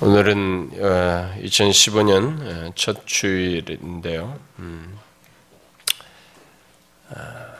오늘은 0.00 0.72
2015년 1.42 2.42
어, 2.42 2.72
첫 2.74 3.06
주일인데요. 3.06 4.38
음. 4.58 4.98
아, 7.08 7.54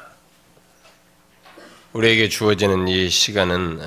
우리에게 1.94 2.28
주어지는 2.28 2.88
이 2.88 3.08
시간은 3.08 3.80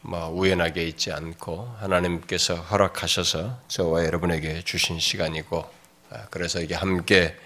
뭐 0.00 0.28
우연하게 0.30 0.84
있지 0.84 1.12
않고 1.12 1.76
하나님께서 1.80 2.54
허락하셔서 2.54 3.58
저와 3.68 4.06
여러분에게 4.06 4.62
주신 4.62 4.98
시간이고 4.98 5.68
아, 6.08 6.26
그래서 6.30 6.62
이게 6.62 6.74
함께 6.74 7.36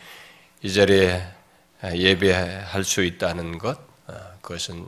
이 0.63 0.73
자리에 0.73 1.27
예배할 1.93 2.85
수 2.85 3.03
있다는 3.03 3.59
것 3.59 3.81
아, 4.07 4.15
그것은 4.43 4.87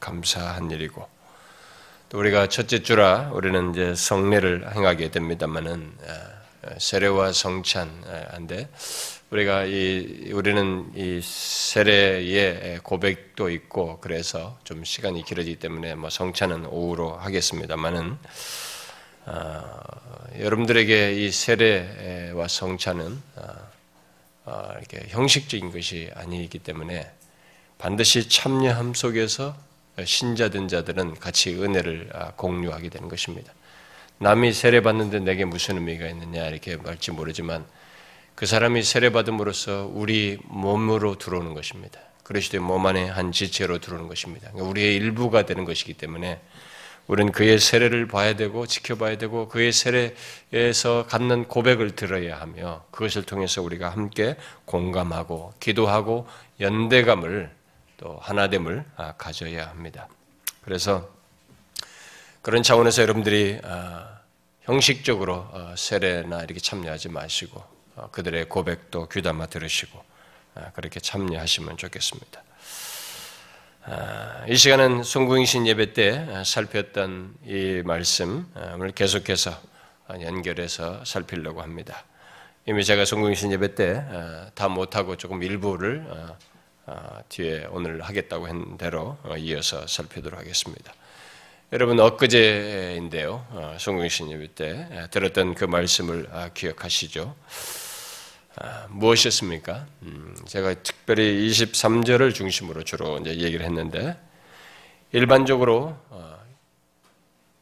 감사한 0.00 0.70
일이고 0.70 1.08
또 2.08 2.18
우리가 2.18 2.48
첫째 2.48 2.82
주라 2.82 3.30
우리는 3.34 3.70
이제 3.70 3.94
성례를 3.94 4.74
행하게 4.74 5.10
됩니다만은 5.10 5.92
아, 6.06 6.70
세례와 6.78 7.32
성찬인데 7.32 8.70
우리가 9.28 9.64
이 9.64 10.30
우리는 10.32 10.90
이 10.94 11.20
세례의 11.22 12.78
고백도 12.82 13.50
있고 13.50 13.98
그래서 14.00 14.58
좀 14.64 14.84
시간이 14.84 15.22
길어지기 15.22 15.58
때문에 15.58 15.96
뭐 15.96 16.08
성찬은 16.08 16.64
오후로 16.64 17.14
하겠습니다만은 17.16 18.16
어, 19.26 19.64
여러분들에게 20.38 21.12
이 21.12 21.30
세례와 21.30 22.48
성찬은 22.48 23.22
어, 23.36 23.42
어, 24.46 24.72
이렇게 24.78 25.08
형식적인 25.08 25.72
것이 25.72 26.10
아니기 26.14 26.58
때문에 26.58 27.10
반드시 27.76 28.30
참여함 28.30 28.94
속에서 28.94 29.67
신자된 30.04 30.68
자들은 30.68 31.14
같이 31.14 31.54
은혜를 31.54 32.10
아, 32.12 32.32
공유하게 32.32 32.88
되는 32.88 33.08
것입니다. 33.08 33.52
남이 34.18 34.52
세례 34.52 34.80
받는데 34.80 35.20
내게 35.20 35.44
무슨 35.44 35.76
의미가 35.76 36.06
있느냐 36.08 36.46
이렇게 36.46 36.76
말지 36.76 37.12
모르지만 37.12 37.64
그 38.34 38.46
사람이 38.46 38.82
세례 38.82 39.10
받음으로써 39.10 39.90
우리 39.92 40.38
몸으로 40.44 41.18
들어오는 41.18 41.54
것입니다. 41.54 42.00
그리스도의 42.24 42.62
몸 42.62 42.86
안에 42.86 43.08
한 43.08 43.32
지체로 43.32 43.78
들어오는 43.78 44.06
것입니다. 44.06 44.48
그러니까 44.50 44.70
우리의 44.70 44.96
일부가 44.96 45.46
되는 45.46 45.64
것이기 45.64 45.94
때문에 45.94 46.40
우리는 47.08 47.32
그의 47.32 47.58
세례를 47.58 48.06
봐야 48.06 48.36
되고 48.36 48.66
지켜봐야 48.66 49.16
되고 49.16 49.48
그의 49.48 49.72
세례에서 49.72 51.06
갖는 51.08 51.48
고백을 51.48 51.96
들어야 51.96 52.38
하며 52.38 52.84
그것을 52.90 53.22
통해서 53.22 53.62
우리가 53.62 53.88
함께 53.88 54.36
공감하고 54.66 55.54
기도하고 55.58 56.28
연대감을 56.60 57.50
또 57.98 58.16
하나됨을 58.22 58.84
아, 58.96 59.12
가져야 59.18 59.68
합니다. 59.68 60.08
그래서 60.62 61.10
그런 62.42 62.62
차원에서 62.62 63.02
여러분들이 63.02 63.60
아, 63.64 64.20
형식적으로 64.62 65.34
어, 65.50 65.74
세례나 65.76 66.44
이렇게 66.44 66.60
참여하지 66.60 67.10
마시고 67.10 67.62
어, 67.96 68.08
그들의 68.10 68.48
고백도 68.48 69.08
귀담아 69.08 69.46
들으시고 69.46 70.02
아, 70.54 70.70
그렇게 70.72 71.00
참여하시면 71.00 71.76
좋겠습니다. 71.76 72.42
이 74.48 74.54
시간은 74.54 75.02
송구행신 75.02 75.66
예배 75.66 75.94
때 75.94 76.26
살폈던 76.44 77.36
이 77.46 77.82
말씀을 77.86 78.92
계속해서 78.94 79.58
연결해서 80.10 81.06
살피려고 81.06 81.62
합니다. 81.62 82.04
이미 82.66 82.84
제가 82.84 83.06
송구행신 83.06 83.50
예배 83.52 83.74
때 83.76 84.04
다 84.54 84.68
못하고 84.68 85.16
조금 85.16 85.42
일부를 85.42 86.04
아, 86.10 86.36
뒤에 87.28 87.66
오늘 87.70 88.02
하겠다고 88.02 88.46
한 88.46 88.78
대로 88.78 89.18
어, 89.24 89.36
이어서 89.36 89.86
살피도록 89.86 90.38
하겠습니다. 90.38 90.94
여러분 91.72 92.00
엊그제인데요. 92.00 93.46
어, 93.50 93.76
송경신 93.78 94.30
예배 94.30 94.54
때 94.54 95.08
들었던 95.10 95.54
그 95.54 95.64
말씀을 95.64 96.28
아, 96.32 96.48
기억하시죠? 96.48 97.36
아, 98.56 98.86
무엇이었습니까? 98.88 99.86
음, 100.02 100.34
제가 100.46 100.74
특별히 100.82 101.48
23절을 101.48 102.34
중심으로 102.34 102.84
주로 102.84 103.18
이제 103.18 103.36
얘기를 103.36 103.64
했는데 103.66 104.16
일반적으로 105.12 105.96
어, 106.08 106.38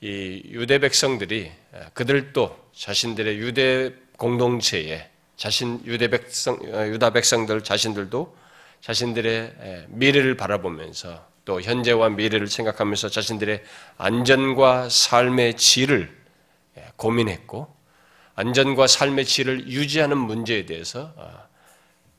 이 0.01 0.43
유대 0.47 0.79
백성들이 0.79 1.51
그들도 1.95 2.71
자신들의 2.75 3.39
유대 3.39 3.93
공동체에 4.17 5.11
자신 5.37 5.83
유대 5.85 6.09
백성 6.09 6.59
유다 6.63 7.11
백성들 7.11 7.65
자신들도 7.65 8.46
자신들의 8.87 9.87
미래를 9.89 10.37
바라보면서 10.37 11.27
또 11.45 11.61
현재와 11.61 12.11
미래를 12.11 12.47
생각하면서 12.47 13.09
자신들의 13.09 13.65
안전과 13.99 14.89
삶의 14.89 15.57
질을 15.57 16.17
고민했고 16.95 17.75
안전과 18.37 18.87
삶의 18.87 19.25
질을 19.25 19.67
유지하는 19.67 20.17
문제에 20.17 20.67
대해서 20.67 21.13
아, 21.19 21.47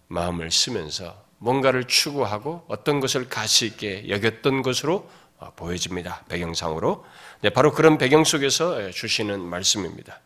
마음을 0.08 0.52
쓰면서 0.52 1.24
뭔가를 1.38 1.86
추구하고 1.86 2.66
어떤 2.68 3.00
것을 3.00 3.30
가치 3.30 3.66
있게 3.66 4.10
여겼던 4.10 4.62
것으로 4.62 5.10
아, 5.40 5.52
보여집니다. 5.52 6.26
배경상으로. 6.28 7.06
바로 7.54 7.72
그런 7.72 7.98
배경 7.98 8.26
속에서 8.26 8.92
주시는 8.92 9.40
말씀입니다. 9.40 10.20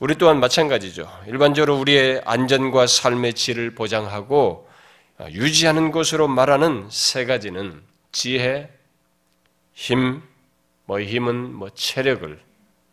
우리 0.00 0.16
또한 0.16 0.40
마찬가지죠. 0.40 1.08
일반적으로 1.28 1.78
우리의 1.78 2.22
안전과 2.24 2.88
삶의 2.88 3.34
질을 3.34 3.76
보장하고 3.76 4.66
아, 4.68 4.71
유지하는 5.30 5.90
것으로 5.90 6.28
말하는 6.28 6.88
세 6.90 7.24
가지는 7.24 7.82
지혜, 8.12 8.70
힘, 9.74 10.22
뭐 10.84 11.00
힘은 11.00 11.54
뭐 11.54 11.70
체력을 11.70 12.40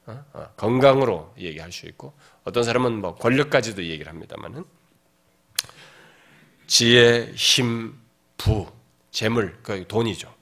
어? 0.05 0.25
어, 0.33 0.47
건강으로 0.55 1.33
얘기할 1.37 1.71
수 1.71 1.85
있고 1.87 2.13
어떤 2.43 2.63
사람은 2.63 2.99
뭐 3.01 3.15
권력까지도 3.15 3.83
얘기를 3.83 4.11
합니다만은 4.11 4.65
지혜, 6.67 7.31
힘, 7.35 7.99
부, 8.37 8.71
재물, 9.11 9.57
그 9.63 9.85
돈이죠. 9.87 10.33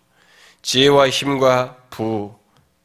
지혜와 0.62 1.10
힘과 1.10 1.78
부 1.90 2.38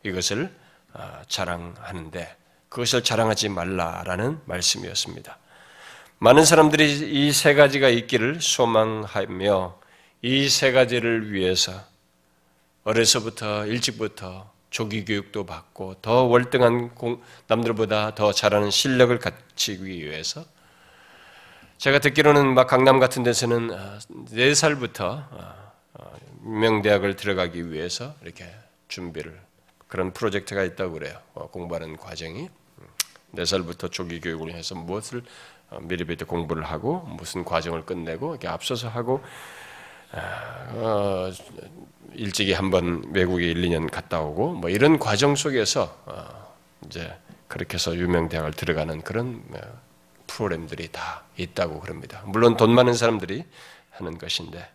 이것을 0.05 0.55
아, 0.93 1.25
자랑하는데 1.27 2.37
그것을 2.69 3.03
자랑하지 3.03 3.49
말라라는 3.49 4.41
말씀이었습니다. 4.45 5.39
많은 6.23 6.45
사람들이 6.45 7.27
이 7.27 7.33
세 7.33 7.53
가지가 7.55 7.89
있기를 7.89 8.41
소망하며 8.41 9.77
이 10.23 10.47
세 10.49 10.71
가지를 10.71 11.33
위해서 11.33 11.73
어려서부터 12.85 13.67
일찍부터 13.67 14.49
조기 14.71 15.05
교육도 15.05 15.45
받고 15.47 15.97
더 16.01 16.23
월등한 16.23 16.93
남들보다 17.49 18.15
더 18.15 18.33
잘하는 18.33 18.71
실력을 18.71 19.19
갖추기 19.19 19.85
위해서 19.85 20.45
제가 21.79 21.99
듣기로는 21.99 22.55
막 22.55 22.69
강남 22.69 23.01
같은 23.01 23.25
데서는 23.25 23.71
4살부터 24.31 25.01
어, 25.01 25.73
어, 25.95 26.17
유명 26.45 26.83
대학을 26.83 27.17
들어가기 27.17 27.73
위해서 27.73 28.15
이렇게 28.23 28.49
준비를 28.87 29.41
그런 29.89 30.13
프로젝트가 30.13 30.63
있다고 30.63 30.93
그래요. 30.93 31.19
어, 31.35 31.49
공부하는 31.51 31.97
과정이 31.97 32.49
4살부터 33.35 33.91
조기 33.91 34.21
교육을 34.21 34.53
해서 34.53 34.75
무엇을 34.75 35.19
어, 35.19 35.23
미리부터 35.81 36.27
공부를 36.27 36.65
하고 36.65 37.01
무슨 37.19 37.45
과정을 37.45 37.85
끝내고 37.85 38.31
이렇게 38.33 38.49
앞서서 38.49 38.89
하고 38.89 39.23
아, 40.13 40.69
어, 40.75 41.31
일찍이 42.15 42.53
한번 42.53 43.03
외국에 43.13 43.47
1, 43.51 43.63
2년 43.63 43.91
갔다 43.91 44.21
오고 44.21 44.55
뭐 44.55 44.69
이런 44.71 44.99
과정 44.99 45.35
속에서 45.35 45.97
어, 46.07 46.55
이제 46.87 47.17
그렇게 47.49 47.75
해서 47.75 47.97
유명 47.97 48.29
대학을 48.29 48.53
들어가는 48.53 49.01
그런 49.03 49.43
어, 49.55 49.59
프로그램들이 50.27 50.89
다 50.89 51.25
있다고 51.37 51.81
그럽니다. 51.81 52.23
물론 52.27 52.57
돈 52.57 52.75
많은 52.75 52.95
사람들이 52.95 53.45
하는 53.91 54.19
것인데 54.19 54.69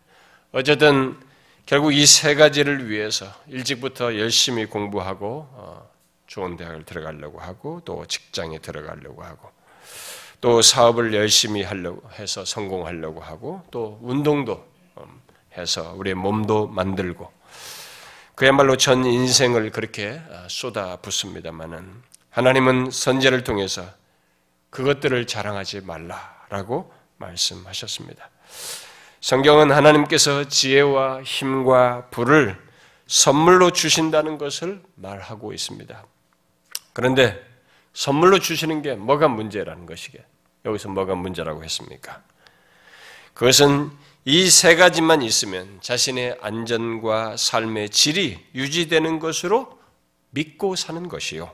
어쨌든 0.52 1.18
결국 1.66 1.94
이 1.94 2.06
세 2.06 2.34
가지를 2.36 2.90
위해서 2.90 3.28
일찍부터 3.48 4.18
열심히 4.18 4.66
공부하고 4.66 5.48
어, 5.52 5.90
좋은 6.26 6.56
대학을 6.58 6.84
들어가려고 6.86 7.40
하고 7.40 7.82
또 7.86 8.06
직장에 8.06 8.60
들어가려고 8.60 9.24
하고 9.24 9.50
또 10.40 10.62
사업을 10.62 11.14
열심히 11.14 11.64
하려고 11.64 12.08
해서 12.20 12.46
성공하려고 12.46 13.22
하고 13.22 13.64
또 13.72 14.00
운동도 14.02 14.66
음, 14.98 15.22
해서 15.58 15.94
우리의 15.96 16.16
몸도 16.16 16.68
만들고 16.68 17.32
그야말로 18.36 18.78
전 18.78 19.04
인생을 19.04 19.72
그렇게 19.72 20.22
아, 20.32 20.46
쏟아 20.48 20.98
붓습니다만은 20.98 22.04
하나님은 22.30 22.92
선제를 22.92 23.44
통해서 23.44 23.84
그것들을 24.70 25.26
자랑하지 25.26 25.82
말라라고 25.82 26.94
말씀하셨습니다. 27.18 28.30
성경은 29.22 29.72
하나님께서 29.72 30.48
지혜와 30.48 31.24
힘과 31.24 32.10
부를 32.12 32.62
선물로 33.08 33.72
주신다는 33.72 34.38
것을 34.38 34.84
말하고 34.96 35.54
있습니다. 35.54 36.06
그런데 36.94 37.44
선물로 37.98 38.38
주시는 38.38 38.84
게 38.84 38.94
뭐가 38.94 39.28
문제라는 39.28 39.88
것이게. 39.88 40.24
여기서 40.66 40.88
뭐가 40.90 41.16
문제라고 41.16 41.64
했습니까? 41.64 42.22
그것은 43.34 43.90
이 44.24 44.52
세 44.52 44.76
가지만 44.76 45.24
있으면 45.24 45.80
자신의 45.82 46.38
안전과 46.42 47.38
삶의 47.38 47.90
질이 47.90 48.46
유지되는 48.54 49.18
것으로 49.18 49.80
믿고 50.30 50.76
사는 50.76 51.08
것이요. 51.08 51.52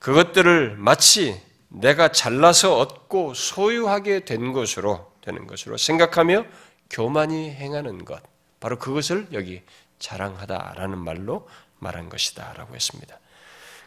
그것들을 0.00 0.74
마치 0.76 1.40
내가 1.68 2.10
잘나서 2.10 2.76
얻고 2.76 3.34
소유하게 3.34 4.24
된 4.24 4.52
것으로 4.52 5.12
되는 5.20 5.46
것으로 5.46 5.76
생각하며 5.76 6.46
교만이 6.90 7.52
행하는 7.52 8.04
것. 8.04 8.20
바로 8.58 8.76
그것을 8.76 9.28
여기 9.32 9.62
자랑하다라는 10.00 10.98
말로 10.98 11.48
말한 11.78 12.08
것이다라고 12.08 12.74
했습니다. 12.74 13.20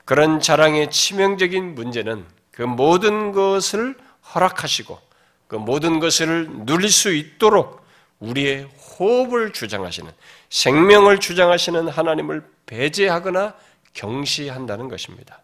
그런 0.05 0.39
자랑의 0.39 0.89
치명적인 0.91 1.75
문제는 1.75 2.25
그 2.51 2.61
모든 2.63 3.31
것을 3.31 3.95
허락하시고 4.33 4.99
그 5.47 5.55
모든 5.55 5.99
것을 5.99 6.47
누릴 6.65 6.89
수 6.89 7.13
있도록 7.13 7.85
우리의 8.19 8.69
호흡을 8.99 9.51
주장하시는 9.51 10.11
생명을 10.49 11.19
주장하시는 11.19 11.87
하나님을 11.87 12.43
배제하거나 12.65 13.55
경시한다는 13.93 14.87
것입니다. 14.87 15.41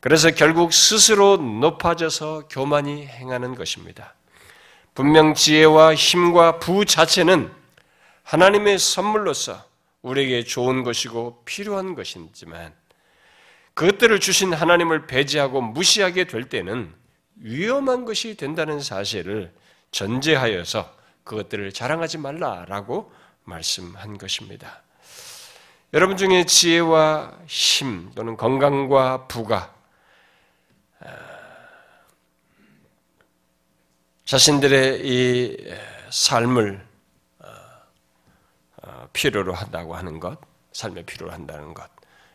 그래서 0.00 0.30
결국 0.30 0.72
스스로 0.72 1.36
높아져서 1.36 2.48
교만이 2.48 3.06
행하는 3.06 3.54
것입니다. 3.54 4.14
분명 4.94 5.34
지혜와 5.34 5.94
힘과 5.94 6.58
부 6.58 6.84
자체는 6.84 7.50
하나님의 8.22 8.78
선물로서 8.78 9.64
우리에게 10.02 10.44
좋은 10.44 10.84
것이고 10.84 11.42
필요한 11.44 11.94
것이지만 11.94 12.72
그것들을 13.74 14.20
주신 14.20 14.52
하나님을 14.52 15.06
배제하고 15.06 15.60
무시하게 15.60 16.24
될 16.24 16.48
때는 16.48 16.94
위험한 17.36 18.04
것이 18.04 18.36
된다는 18.36 18.80
사실을 18.80 19.52
전제하여서 19.90 20.94
그것들을 21.24 21.72
자랑하지 21.72 22.18
말라라고 22.18 23.12
말씀한 23.44 24.18
것입니다. 24.18 24.82
여러분 25.92 26.16
중에 26.16 26.44
지혜와 26.44 27.38
힘 27.46 28.10
또는 28.14 28.36
건강과 28.36 29.26
부가 29.28 29.72
아, 31.00 31.06
자신들의 34.24 35.00
이 35.04 35.74
삶을 36.10 36.84
어, 37.40 37.46
어, 38.82 39.08
필요로 39.12 39.54
한다고 39.54 39.94
하는 39.94 40.18
것, 40.18 40.38
삶의 40.72 41.04
필요로 41.04 41.32
한다는 41.32 41.74
것, 41.74 41.93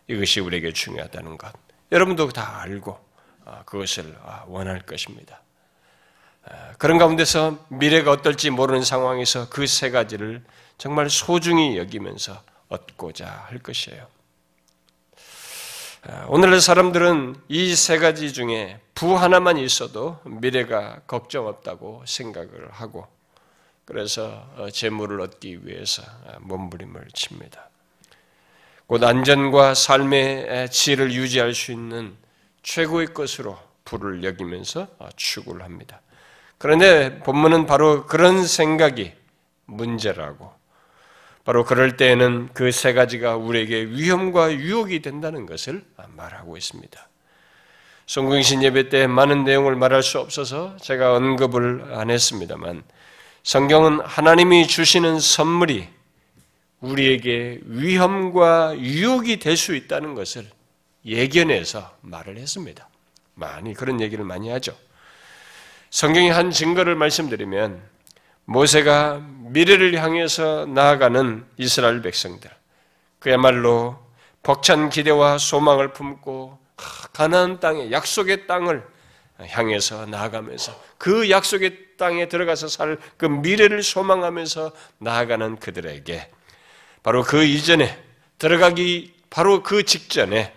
이것이 0.09 0.39
우리에게 0.41 0.73
중요하다는 0.73 1.37
것, 1.37 1.53
여러분도 1.91 2.29
다 2.29 2.61
알고 2.61 2.99
어, 3.45 3.61
그것을 3.65 4.17
원할 4.47 4.81
것입니다. 4.81 5.41
그런 6.79 6.97
가운데서 6.97 7.65
미래가 7.69 8.11
어떨지 8.11 8.49
모르는 8.49 8.83
상황에서 8.83 9.49
그 9.49 9.67
세 9.67 9.91
가지를 9.91 10.43
정말 10.77 11.09
소중히 11.09 11.77
여기면서 11.77 12.41
얻고자 12.69 13.27
할 13.49 13.59
것이에요. 13.59 14.07
오늘의 16.27 16.61
사람들은 16.61 17.35
이 17.49 17.75
세 17.75 17.97
가지 17.99 18.31
중에 18.33 18.79
부 18.95 19.17
하나만 19.17 19.57
있어도 19.57 20.19
미래가 20.25 21.01
걱정 21.07 21.45
없다고 21.47 22.03
생각을 22.07 22.71
하고 22.71 23.05
그래서 23.85 24.47
어, 24.55 24.69
재물을 24.69 25.19
얻기 25.21 25.65
위해서 25.67 26.03
어, 26.25 26.37
몸부림을 26.41 27.07
칩니다. 27.13 27.68
곧 28.89 29.03
안전과 29.03 29.75
삶의 29.75 30.71
질을 30.71 31.13
유지할 31.13 31.53
수 31.53 31.71
있는 31.71 32.15
최고의 32.63 33.13
것으로 33.13 33.55
부를 33.85 34.23
여기면서 34.23 34.87
어, 34.97 35.09
추구를 35.15 35.61
합니다. 35.61 36.01
그런데 36.57 37.19
본문은 37.19 37.67
바로 37.67 38.07
그런 38.07 38.43
생각이 38.43 39.13
문제라고 39.65 40.51
바로 41.45 41.65
그럴 41.65 41.97
때에는 41.97 42.49
그 42.55 42.71
세 42.71 42.93
가지가 42.93 43.35
우리에게 43.35 43.83
위험과 43.83 44.53
유혹이 44.53 45.03
된다는 45.03 45.45
것을 45.45 45.85
말하고 46.15 46.57
있습니다. 46.57 47.07
성경신 48.07 48.63
예배 48.63 48.89
때 48.89 49.05
많은 49.05 49.43
내용을 49.43 49.75
말할 49.75 50.01
수 50.01 50.17
없어서 50.17 50.75
제가 50.77 51.13
언급을 51.13 51.93
안 51.93 52.09
했습니다만 52.09 52.81
성경은 53.43 53.99
하나님이 53.99 54.65
주시는 54.65 55.19
선물이 55.19 55.98
우리에게 56.81 57.59
위험과 57.63 58.77
유혹이 58.79 59.39
될 59.39 59.57
수 59.57 59.75
있다는 59.75 60.15
것을 60.15 60.47
예견해서 61.05 61.97
말을 62.01 62.37
했습니다. 62.37 62.87
많이 63.35 63.73
그런 63.73 63.99
얘기를 64.01 64.23
많이 64.25 64.49
하죠. 64.49 64.75
성경의 65.89 66.31
한 66.31 66.51
증거를 66.51 66.95
말씀드리면 66.95 67.81
모세가 68.45 69.21
미래를 69.51 70.01
향해서 70.01 70.65
나아가는 70.67 71.45
이스라엘 71.57 72.01
백성들 72.01 72.49
그야말로 73.19 73.97
벅찬 74.43 74.89
기대와 74.89 75.37
소망을 75.37 75.93
품고 75.93 76.57
가나안 77.13 77.59
땅에 77.59 77.91
약속의 77.91 78.47
땅을 78.47 78.85
향해서 79.39 80.05
나아가면서 80.05 80.79
그 80.97 81.29
약속의 81.29 81.97
땅에 81.97 82.27
들어가서 82.27 82.67
살 82.67 82.97
그 83.17 83.25
미래를 83.25 83.83
소망하면서 83.83 84.71
나아가는 84.99 85.57
그들에게 85.57 86.31
바로 87.03 87.23
그 87.23 87.43
이전에 87.43 87.97
들어가기 88.37 89.13
바로 89.29 89.63
그 89.63 89.83
직전에 89.83 90.53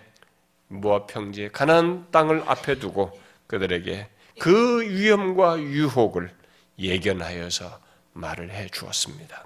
모압 0.67 1.07
평지의 1.07 1.51
가나안 1.51 2.11
땅을 2.11 2.43
앞에 2.47 2.79
두고 2.79 3.19
그들에게 3.47 4.09
그 4.39 4.81
위험과 4.81 5.59
유혹을 5.59 6.33
예견하여서 6.79 7.79
말을 8.13 8.51
해 8.51 8.67
주었습니다. 8.69 9.45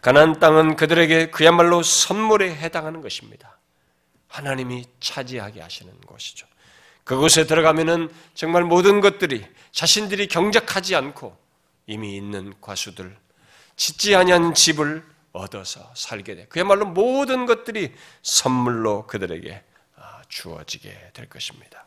가나안 0.00 0.40
땅은 0.40 0.76
그들에게 0.76 1.30
그야말로 1.30 1.82
선물에 1.82 2.54
해당하는 2.54 3.00
것입니다. 3.02 3.58
하나님이 4.28 4.86
차지하게 4.98 5.60
하시는 5.60 5.92
곳이죠. 6.00 6.46
그곳에 7.04 7.46
들어가면은 7.46 8.10
정말 8.34 8.64
모든 8.64 9.00
것들이 9.00 9.44
자신들이 9.72 10.28
경작하지 10.28 10.96
않고 10.96 11.36
이미 11.86 12.16
있는 12.16 12.54
과수들, 12.60 13.16
짓지 13.76 14.14
아니한 14.14 14.54
집을 14.54 15.04
얻어서 15.32 15.90
살게 15.94 16.34
돼. 16.34 16.46
그야말로 16.48 16.86
모든 16.86 17.46
것들이 17.46 17.92
선물로 18.22 19.06
그들에게 19.06 19.62
아, 19.96 20.22
주어지게 20.28 21.10
될 21.14 21.28
것입니다. 21.28 21.86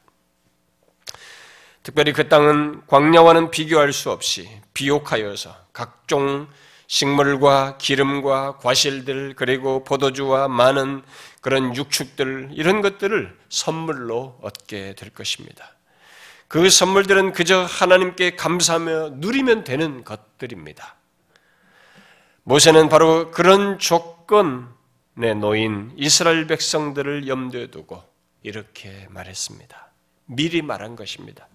특별히 1.84 2.14
그 2.14 2.28
땅은 2.28 2.88
광야와는 2.88 3.52
비교할 3.52 3.94
수 3.94 4.10
없이 4.10 4.50
비옥하여서 4.74 5.56
각종 5.72 6.48
식물과 6.88 7.78
기름과 7.78 8.58
과실들 8.58 9.34
그리고 9.36 9.84
포도주와 9.84 10.48
많은 10.48 11.04
그런 11.42 11.76
육축들 11.76 12.50
이런 12.54 12.82
것들을 12.82 13.38
선물로 13.50 14.40
얻게 14.42 14.96
될 14.96 15.10
것입니다. 15.12 15.76
그 16.48 16.70
선물들은 16.70 17.34
그저 17.34 17.64
하나님께 17.64 18.36
감사하며 18.36 19.12
누리면 19.16 19.64
되는 19.64 20.04
것들입니다. 20.04 20.96
모세는 22.48 22.90
바로 22.90 23.32
그런 23.32 23.80
조건에 23.80 25.34
놓인 25.36 25.92
이스라엘 25.98 26.46
백성들을 26.46 27.28
염두에 27.28 27.72
두고 27.72 28.04
이렇게 28.44 29.08
말했습니다. 29.10 29.92
미리 30.26 30.62
말한 30.62 30.96
것입니다. 30.96 31.48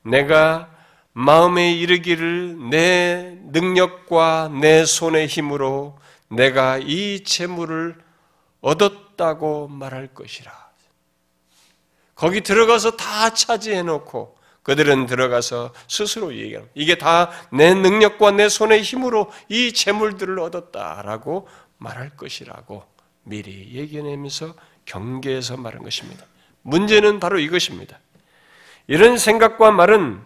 내가 0.00 0.70
마음에 1.12 1.74
이르기를 1.74 2.70
내 2.70 3.38
능력과 3.42 4.50
내 4.60 4.86
손의 4.86 5.26
힘으로 5.26 5.98
내가 6.28 6.78
이 6.78 7.22
재물을 7.22 8.02
얻었다고 8.62 9.68
말할 9.68 10.14
것이라. 10.14 10.50
거기 12.14 12.40
들어가서 12.40 12.92
다 12.96 13.28
차지해 13.28 13.82
놓고 13.82 14.33
그들은 14.64 15.06
들어가서 15.06 15.72
스스로 15.86 16.34
얘기합니다. 16.34 16.72
이게 16.74 16.96
다 16.96 17.30
내 17.50 17.72
능력과 17.72 18.32
내 18.32 18.48
손의 18.48 18.82
힘으로 18.82 19.30
이 19.48 19.72
재물들을 19.72 20.38
얻었다라고 20.40 21.46
말할 21.78 22.16
것이라고 22.16 22.82
미리 23.22 23.70
얘기하면서 23.74 24.54
경계에서 24.86 25.56
말한 25.56 25.82
것입니다. 25.82 26.24
문제는 26.62 27.20
바로 27.20 27.38
이것입니다. 27.38 27.98
이런 28.86 29.18
생각과 29.18 29.70
말은 29.70 30.20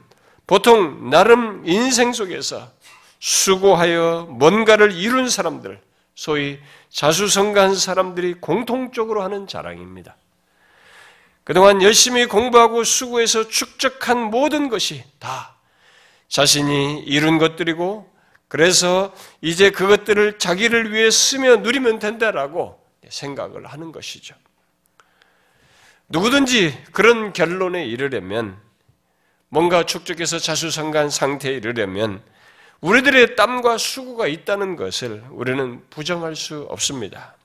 보통 0.46 1.10
나름 1.10 1.62
인생 1.66 2.12
속에서 2.12 2.70
수고하여 3.18 4.28
뭔가를 4.30 4.92
이룬 4.92 5.28
사람들, 5.28 5.80
소위 6.14 6.58
자수성가한 6.90 7.74
사람들이 7.74 8.34
공통적으로 8.34 9.22
하는 9.22 9.46
자랑입니다. 9.46 10.16
그동안 11.48 11.80
열심히 11.80 12.26
공부하고 12.26 12.84
수고해서 12.84 13.48
축적한 13.48 14.24
모든 14.24 14.68
것이 14.68 15.02
다 15.18 15.56
자신이 16.28 17.00
이룬 17.00 17.38
것들이고 17.38 18.06
그래서 18.48 19.14
이제 19.40 19.70
그것들을 19.70 20.38
자기를 20.38 20.92
위해 20.92 21.10
쓰며 21.10 21.56
누리면 21.56 22.00
된다라고 22.00 22.78
생각을 23.08 23.64
하는 23.64 23.92
것이죠. 23.92 24.34
누구든지 26.10 26.84
그런 26.92 27.32
결론에 27.32 27.82
이르려면 27.86 28.60
뭔가 29.48 29.86
축적해서 29.86 30.38
자수성가한 30.38 31.08
상태에 31.08 31.54
이르려면 31.54 32.22
우리들의 32.82 33.36
땀과 33.36 33.78
수고가 33.78 34.26
있다는 34.26 34.76
것을 34.76 35.24
우리는 35.30 35.82
부정할 35.88 36.36
수 36.36 36.66
없습니다. 36.68 37.37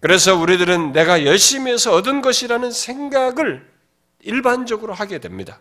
그래서 0.00 0.34
우리들은 0.34 0.92
내가 0.92 1.24
열심히 1.24 1.72
해서 1.72 1.94
얻은 1.94 2.20
것이라는 2.20 2.70
생각을 2.70 3.66
일반적으로 4.20 4.92
하게 4.92 5.18
됩니다. 5.18 5.60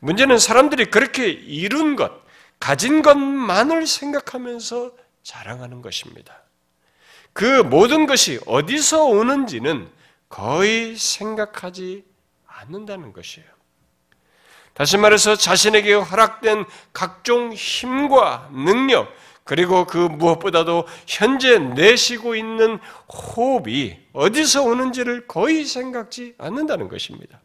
문제는 0.00 0.38
사람들이 0.38 0.86
그렇게 0.86 1.28
이룬 1.28 1.96
것, 1.96 2.12
가진 2.58 3.02
것만을 3.02 3.86
생각하면서 3.86 4.92
자랑하는 5.22 5.82
것입니다. 5.82 6.42
그 7.32 7.44
모든 7.62 8.06
것이 8.06 8.40
어디서 8.46 9.04
오는지는 9.04 9.90
거의 10.28 10.96
생각하지 10.96 12.04
않는다는 12.46 13.12
것이에요. 13.12 13.46
다시 14.74 14.98
말해서 14.98 15.36
자신에게 15.36 15.94
허락된 15.94 16.66
각종 16.92 17.52
힘과 17.52 18.50
능력, 18.52 19.12
그리고 19.46 19.86
그 19.86 19.96
무엇보다도 19.96 20.86
현재 21.06 21.58
내쉬고 21.58 22.34
있는 22.34 22.80
호흡이 23.08 23.96
어디서 24.12 24.64
오는지를 24.64 25.28
거의 25.28 25.64
생각지 25.64 26.34
않는다는 26.36 26.88
것입니다. 26.88 27.40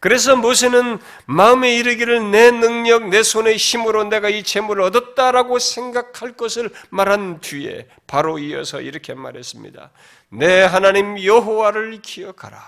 그래서 0.00 0.36
모세는 0.36 0.98
마음에 1.26 1.76
이르기를 1.76 2.30
내 2.30 2.50
능력, 2.50 3.08
내 3.08 3.22
손의 3.22 3.56
힘으로 3.56 4.04
내가 4.04 4.30
이 4.30 4.42
재물을 4.42 4.82
얻었다라고 4.84 5.58
생각할 5.58 6.32
것을 6.32 6.70
말한 6.88 7.40
뒤에 7.40 7.86
바로 8.06 8.38
이어서 8.38 8.80
이렇게 8.80 9.12
말했습니다. 9.12 9.90
내 10.30 10.62
하나님 10.62 11.22
여호와를 11.22 12.00
기억하라. 12.00 12.58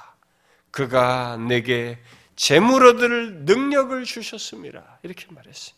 그가 0.70 1.38
내게 1.38 1.98
재물 2.36 2.86
얻을 2.86 3.44
능력을 3.46 4.04
주셨습니다. 4.04 4.98
이렇게 5.02 5.26
말했어요. 5.30 5.74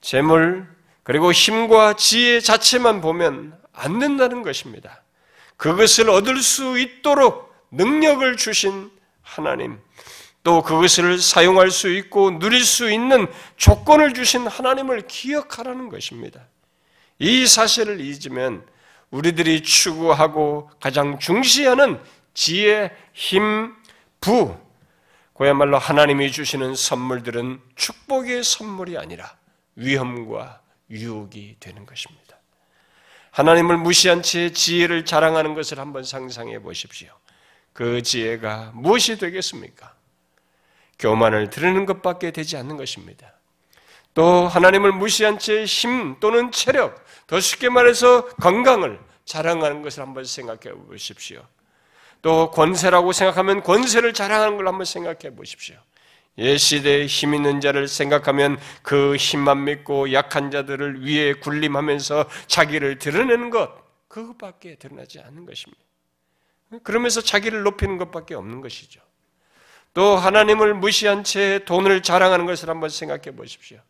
재물 0.00 0.77
그리고 1.08 1.32
힘과 1.32 1.94
지혜 1.94 2.38
자체만 2.38 3.00
보면 3.00 3.58
안 3.72 3.98
된다는 3.98 4.42
것입니다. 4.42 5.02
그것을 5.56 6.10
얻을 6.10 6.36
수 6.42 6.78
있도록 6.78 7.50
능력을 7.70 8.36
주신 8.36 8.90
하나님, 9.22 9.80
또 10.42 10.60
그것을 10.62 11.18
사용할 11.18 11.70
수 11.70 11.88
있고 11.88 12.38
누릴 12.38 12.62
수 12.62 12.92
있는 12.92 13.26
조건을 13.56 14.12
주신 14.12 14.46
하나님을 14.46 15.06
기억하라는 15.06 15.88
것입니다. 15.88 16.42
이 17.18 17.46
사실을 17.46 18.02
잊으면 18.02 18.66
우리들이 19.10 19.62
추구하고 19.62 20.70
가장 20.78 21.18
중시하는 21.18 22.02
지혜, 22.34 22.94
힘, 23.14 23.74
부, 24.20 24.54
그야말로 25.32 25.78
하나님이 25.78 26.30
주시는 26.32 26.74
선물들은 26.74 27.62
축복의 27.76 28.44
선물이 28.44 28.98
아니라 28.98 29.36
위험과 29.74 30.67
유혹이 30.90 31.56
되는 31.60 31.86
것입니다. 31.86 32.38
하나님을 33.30 33.76
무시한 33.76 34.22
채 34.22 34.52
지혜를 34.52 35.04
자랑하는 35.04 35.54
것을 35.54 35.78
한번 35.78 36.04
상상해 36.04 36.58
보십시오. 36.60 37.10
그 37.72 38.02
지혜가 38.02 38.72
무엇이 38.74 39.18
되겠습니까? 39.18 39.94
교만을 40.98 41.50
드리는 41.50 41.86
것밖에 41.86 42.32
되지 42.32 42.56
않는 42.56 42.76
것입니다. 42.76 43.32
또 44.14 44.48
하나님을 44.48 44.92
무시한 44.92 45.38
채 45.38 45.64
힘 45.64 46.18
또는 46.18 46.50
체력, 46.50 47.04
더 47.28 47.38
쉽게 47.38 47.68
말해서 47.68 48.26
건강을 48.40 48.98
자랑하는 49.24 49.82
것을 49.82 50.02
한번 50.02 50.24
생각해 50.24 50.74
보십시오. 50.88 51.46
또 52.20 52.50
권세라고 52.50 53.12
생각하면 53.12 53.62
권세를 53.62 54.12
자랑하는 54.12 54.56
걸 54.56 54.66
한번 54.66 54.84
생각해 54.84 55.36
보십시오. 55.36 55.76
옛 56.38 56.56
시대에 56.56 57.06
힘 57.06 57.34
있는 57.34 57.60
자를 57.60 57.88
생각하면 57.88 58.58
그 58.82 59.16
힘만 59.16 59.64
믿고 59.64 60.12
약한 60.12 60.50
자들을 60.50 61.04
위에 61.04 61.34
군림하면서 61.34 62.28
자기를 62.46 62.98
드러내는 62.98 63.50
것, 63.50 63.70
그것밖에 64.08 64.76
드러나지 64.76 65.20
않는 65.20 65.46
것입니다. 65.46 65.82
그러면서 66.82 67.20
자기를 67.20 67.62
높이는 67.62 67.98
것밖에 67.98 68.34
없는 68.34 68.60
것이죠. 68.60 69.00
또 69.94 70.16
하나님을 70.16 70.74
무시한 70.74 71.24
채 71.24 71.64
돈을 71.64 72.02
자랑하는 72.02 72.46
것을 72.46 72.68
한번 72.70 72.88
생각해 72.88 73.34
보십시오. 73.34 73.80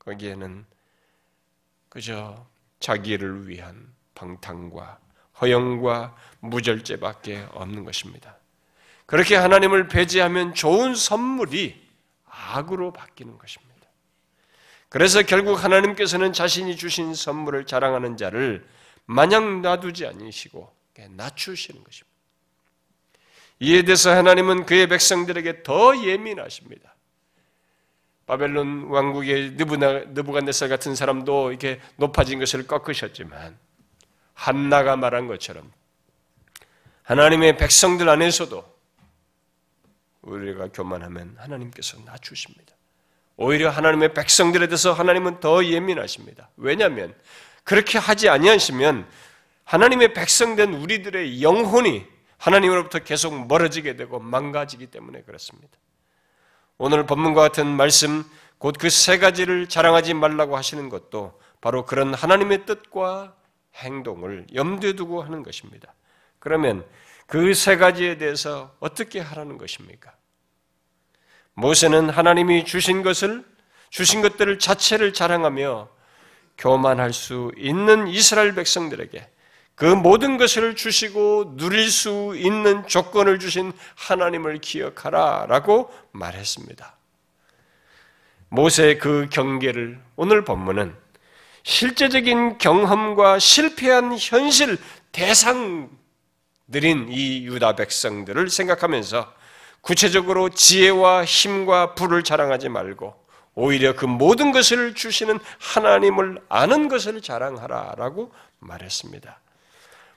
거기에는 0.00 0.64
그저 1.88 2.46
자기를 2.80 3.48
위한 3.48 3.92
방탕과 4.14 4.98
허영과 5.40 6.16
무절제밖에 6.40 7.46
없는 7.52 7.84
것입니다. 7.84 8.36
그렇게 9.06 9.36
하나님을 9.36 9.88
배제하면 9.88 10.54
좋은 10.54 10.94
선물이 10.94 11.91
악으로 12.32 12.92
바뀌는 12.92 13.38
것입니다. 13.38 13.72
그래서 14.88 15.22
결국 15.22 15.62
하나님께서는 15.62 16.32
자신이 16.32 16.76
주신 16.76 17.14
선물을 17.14 17.66
자랑하는 17.66 18.16
자를 18.16 18.66
마냥 19.04 19.62
놔두지 19.62 20.06
않으시고 20.06 20.74
낮추시는 21.10 21.82
것입니다. 21.82 22.12
이에 23.60 23.82
대해서 23.82 24.10
하나님은 24.10 24.66
그의 24.66 24.88
백성들에게 24.88 25.62
더 25.62 25.96
예민하십니다. 25.96 26.94
바벨론 28.26 28.84
왕국의 28.84 29.52
느부갓네살 29.52 30.68
같은 30.68 30.94
사람도 30.94 31.50
이렇게 31.50 31.80
높아진 31.96 32.38
것을 32.38 32.66
꺾으셨지만 32.66 33.58
한나가 34.34 34.96
말한 34.96 35.26
것처럼 35.26 35.72
하나님의 37.02 37.56
백성들 37.56 38.08
안에서도 38.08 38.71
우리가 40.22 40.68
교만하면 40.68 41.36
하나님께서 41.38 41.98
낮추십니다. 42.04 42.74
오히려 43.36 43.70
하나님의 43.70 44.14
백성들에 44.14 44.68
대해서 44.68 44.92
하나님은 44.92 45.40
더 45.40 45.64
예민하십니다. 45.64 46.50
왜냐하면 46.56 47.14
그렇게 47.64 47.98
하지 47.98 48.28
아니하시면 48.28 49.06
하나님의 49.64 50.12
백성된 50.12 50.74
우리들의 50.74 51.42
영혼이 51.42 52.06
하나님으로부터 52.38 53.00
계속 53.00 53.46
멀어지게 53.46 53.96
되고 53.96 54.18
망가지기 54.18 54.86
때문에 54.88 55.22
그렇습니다. 55.22 55.78
오늘 56.78 57.06
본문과 57.06 57.40
같은 57.40 57.66
말씀, 57.66 58.24
곧 58.58 58.78
그 58.78 58.88
세 58.90 59.18
가지를 59.18 59.68
자랑하지 59.68 60.14
말라고 60.14 60.56
하시는 60.56 60.88
것도 60.88 61.40
바로 61.60 61.84
그런 61.84 62.14
하나님의 62.14 62.66
뜻과 62.66 63.36
행동을 63.76 64.46
염두에 64.54 64.94
두고 64.94 65.22
하는 65.22 65.42
것입니다. 65.42 65.94
그러면 66.38 66.84
그 67.32 67.54
세 67.54 67.78
가지에 67.78 68.18
대해서 68.18 68.76
어떻게 68.78 69.18
하라는 69.18 69.56
것입니까? 69.56 70.12
모세는 71.54 72.10
하나님이 72.10 72.66
주신 72.66 73.02
것을, 73.02 73.42
주신 73.88 74.20
것들을 74.20 74.58
자체를 74.58 75.14
자랑하며 75.14 75.88
교만할 76.58 77.14
수 77.14 77.50
있는 77.56 78.06
이스라엘 78.06 78.54
백성들에게 78.54 79.30
그 79.74 79.86
모든 79.86 80.36
것을 80.36 80.76
주시고 80.76 81.56
누릴 81.56 81.90
수 81.90 82.34
있는 82.36 82.86
조건을 82.86 83.38
주신 83.38 83.72
하나님을 83.96 84.58
기억하라 84.58 85.46
라고 85.48 85.90
말했습니다. 86.10 86.96
모세의 88.50 88.98
그 88.98 89.28
경계를 89.32 89.98
오늘 90.16 90.44
본문은 90.44 90.94
실제적인 91.62 92.58
경험과 92.58 93.38
실패한 93.38 94.18
현실 94.20 94.76
대상 95.12 96.01
들인 96.72 97.06
이 97.10 97.44
유다 97.44 97.76
백성들을 97.76 98.50
생각하면서 98.50 99.32
구체적으로 99.80 100.48
지혜와 100.48 101.24
힘과 101.24 101.94
부를 101.94 102.22
자랑하지 102.22 102.68
말고 102.68 103.14
오히려 103.54 103.94
그 103.94 104.06
모든 104.06 104.50
것을 104.50 104.94
주시는 104.94 105.38
하나님을 105.58 106.40
아는 106.48 106.88
것을 106.88 107.20
자랑하라 107.20 107.94
라고 107.96 108.32
말했습니다. 108.60 109.40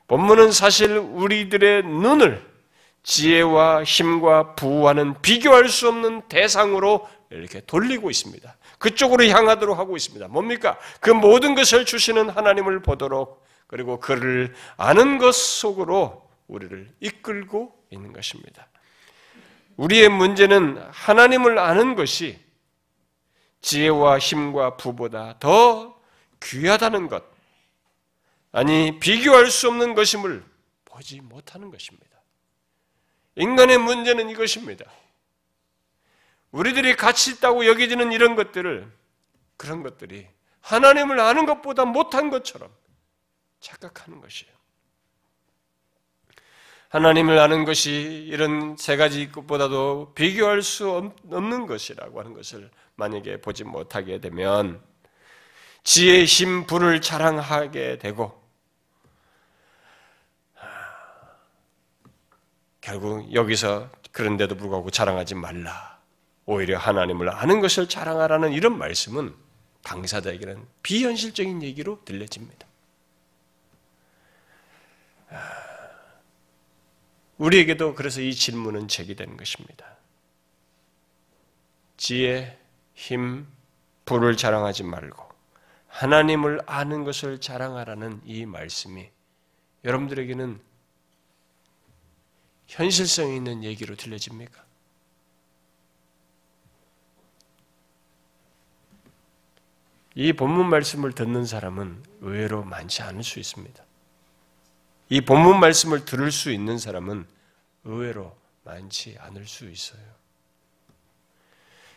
본문은 0.07 0.51
사실 0.51 0.97
우리들의 0.97 1.83
눈을 1.83 2.45
지혜와 3.03 3.83
힘과 3.83 4.55
부와는 4.55 5.21
비교할 5.21 5.67
수 5.67 5.88
없는 5.89 6.24
대상으로 6.29 7.07
이렇게 7.29 7.62
돌리고 7.62 8.09
있습니다. 8.09 8.55
그쪽으로 8.77 9.25
향하도록 9.25 9.77
하고 9.77 9.95
있습니다. 9.95 10.27
뭡니까? 10.27 10.77
그 11.00 11.09
모든 11.09 11.55
것을 11.55 11.85
주시는 11.85 12.29
하나님을 12.29 12.81
보도록 12.81 13.43
그리고 13.67 14.00
그를 14.00 14.53
아는 14.77 15.17
것 15.17 15.33
속으로 15.33 16.25
우리를 16.47 16.93
이끌고 16.99 17.87
있는 17.89 18.13
것입니다. 18.13 18.67
우리의 19.77 20.09
문제는 20.09 20.77
하나님을 20.91 21.59
아는 21.59 21.95
것이 21.95 22.39
지혜와 23.61 24.19
힘과 24.19 24.77
부보다 24.77 25.37
더 25.39 25.99
귀하다는 26.41 27.07
것, 27.07 27.23
아니 28.51 28.99
비교할 28.99 29.49
수 29.49 29.67
없는 29.67 29.95
것임을 29.95 30.43
보지 30.85 31.19
못하는 31.21 31.71
것입니다. 31.71 32.05
인간의 33.35 33.79
문제는 33.79 34.29
이것입니다. 34.29 34.85
우리들이 36.51 36.95
가치 36.95 37.31
있다고 37.31 37.65
여기지는 37.65 38.13
이런 38.13 38.35
것들을 38.35 38.89
그런 39.57 39.83
것들이 39.83 40.27
하나님을 40.61 41.19
아는 41.19 41.45
것보다 41.45 41.83
못한 41.83 42.29
것처럼 42.29 42.73
착각하는 43.59 44.21
것이에요. 44.21 44.54
하나님을 46.89 47.39
아는 47.39 47.65
것이 47.65 47.92
이런 48.30 48.77
세 48.77 48.96
가지 48.96 49.32
것보다도 49.32 50.13
비교할 50.15 50.62
수 50.62 50.89
없는 50.92 51.65
것이라고 51.68 52.20
하는 52.20 52.34
것을 52.34 52.70
만약에 52.96 53.42
보지 53.42 53.63
못하게 53.63 54.20
되면 54.20 54.82
지혜, 55.84 56.24
힘, 56.24 56.65
부를 56.65 57.01
자랑하게 57.01 57.98
되고 58.00 58.42
결국 62.82 63.34
여기서 63.34 63.89
그런데도 64.12 64.56
불구하고 64.56 64.92
자랑하지 64.92 65.36
말라. 65.36 66.00
오히려 66.46 66.77
하나님을 66.77 67.30
아는 67.30 67.60
것을 67.60 67.89
자랑하라는 67.89 68.54
이런 68.54 68.77
말씀은 68.77 69.34
강사자에게는 69.84 70.65
비현실적인 70.84 71.63
얘기로 71.63 72.06
들려집니다. 72.06 72.68
아, 77.36 77.44
우리에게도 77.44 77.96
그래서 77.96 78.22
이 78.22 78.34
질문은 78.34 78.88
제기되는 78.88 79.38
것입니다. 79.38 79.98
지혜, 81.98 82.58
힘, 82.94 83.48
부를 84.06 84.38
자랑하지 84.38 84.84
말고 84.84 85.24
하나님을 85.88 86.62
아는 86.65 87.04
것을 87.04 87.39
자랑하라는 87.39 88.22
이 88.25 88.46
말씀이 88.46 89.10
여러분들에게는 89.84 90.60
현실성 92.68 93.32
있는 93.34 93.63
얘기로 93.63 93.96
들려집니까? 93.96 94.65
이 100.15 100.34
본문 100.34 100.70
말씀을 100.70 101.12
듣는 101.12 101.46
사람은 101.46 102.04
의외로 102.22 102.63
많지 102.63 103.04
않을 103.04 103.24
수 103.24 103.39
있습니다. 103.39 103.85
이 105.09 105.21
본문 105.21 105.59
말씀을 105.59 106.05
들을 106.05 106.31
수 106.31 106.51
있는 106.51 106.77
사람은 106.77 107.25
의외로 107.83 108.35
많지 108.63 109.17
않을 109.19 109.45
수 109.45 109.69
있어요. 109.69 110.01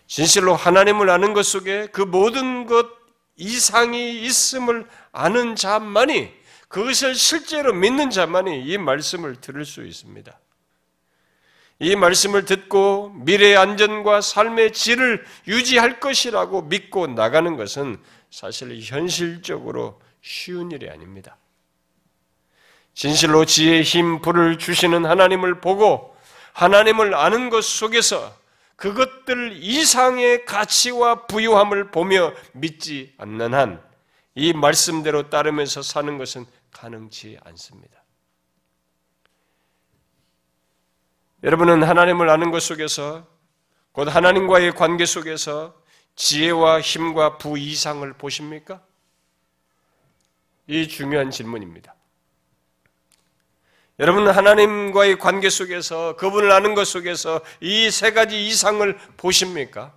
진실로 0.06 0.54
하나님을 0.54 1.10
아는 1.10 1.34
것 1.34 1.44
속에 1.44 1.88
그 1.88 2.02
모든 2.02 2.66
것 2.66 2.86
이상이 3.36 4.22
있음을 4.24 4.86
아는 5.12 5.54
자만이 5.54 6.32
그것을 6.68 7.14
실제로 7.14 7.72
믿는 7.72 8.10
자만이 8.10 8.64
이 8.64 8.78
말씀을 8.78 9.36
들을 9.40 9.64
수 9.64 9.84
있습니다. 9.86 10.38
이 11.80 11.94
말씀을 11.94 12.44
듣고 12.44 13.10
미래의 13.10 13.56
안전과 13.56 14.20
삶의 14.20 14.72
질을 14.72 15.24
유지할 15.46 16.00
것이라고 16.00 16.62
믿고 16.62 17.06
나가는 17.06 17.56
것은 17.56 17.98
사실 18.30 18.78
현실적으로 18.80 20.00
쉬운 20.20 20.72
일이 20.72 20.90
아닙니다. 20.90 21.36
진실로 22.98 23.44
지혜의 23.44 23.82
힘, 23.82 24.20
불을 24.20 24.58
주시는 24.58 25.06
하나님을 25.06 25.60
보고 25.60 26.16
하나님을 26.52 27.14
아는 27.14 27.48
것 27.48 27.64
속에서 27.64 28.36
그것들 28.76 29.52
이상의 29.60 30.44
가치와 30.44 31.26
부유함을 31.26 31.90
보며 31.90 32.32
믿지 32.52 33.14
않는 33.18 33.54
한 33.54 33.88
이 34.38 34.52
말씀대로 34.52 35.30
따르면서 35.30 35.82
사는 35.82 36.16
것은 36.16 36.46
가능치 36.70 37.40
않습니다. 37.42 38.04
여러분은 41.42 41.82
하나님을 41.82 42.30
아는 42.30 42.52
것 42.52 42.62
속에서 42.62 43.26
곧 43.90 44.06
하나님과의 44.06 44.76
관계 44.76 45.06
속에서 45.06 45.74
지혜와 46.14 46.80
힘과 46.80 47.38
부 47.38 47.58
이상을 47.58 48.12
보십니까? 48.12 48.80
이 50.68 50.86
중요한 50.86 51.32
질문입니다. 51.32 51.96
여러분은 53.98 54.30
하나님과의 54.32 55.18
관계 55.18 55.50
속에서 55.50 56.14
그분을 56.16 56.52
아는 56.52 56.74
것 56.74 56.84
속에서 56.86 57.40
이 57.60 57.90
세 57.90 58.12
가지 58.12 58.46
이상을 58.46 58.96
보십니까? 59.16 59.92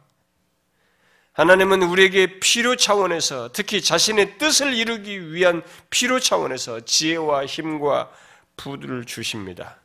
하나님은 1.33 1.83
우리에게 1.83 2.39
필요 2.39 2.75
차원에서 2.75 3.51
특히 3.53 3.81
자신의 3.81 4.37
뜻을 4.37 4.73
이루기 4.73 5.31
위한 5.33 5.63
필요 5.89 6.19
차원에서 6.19 6.81
지혜와 6.81 7.45
힘과 7.45 8.11
부를 8.57 9.05
주십니다. 9.05 9.79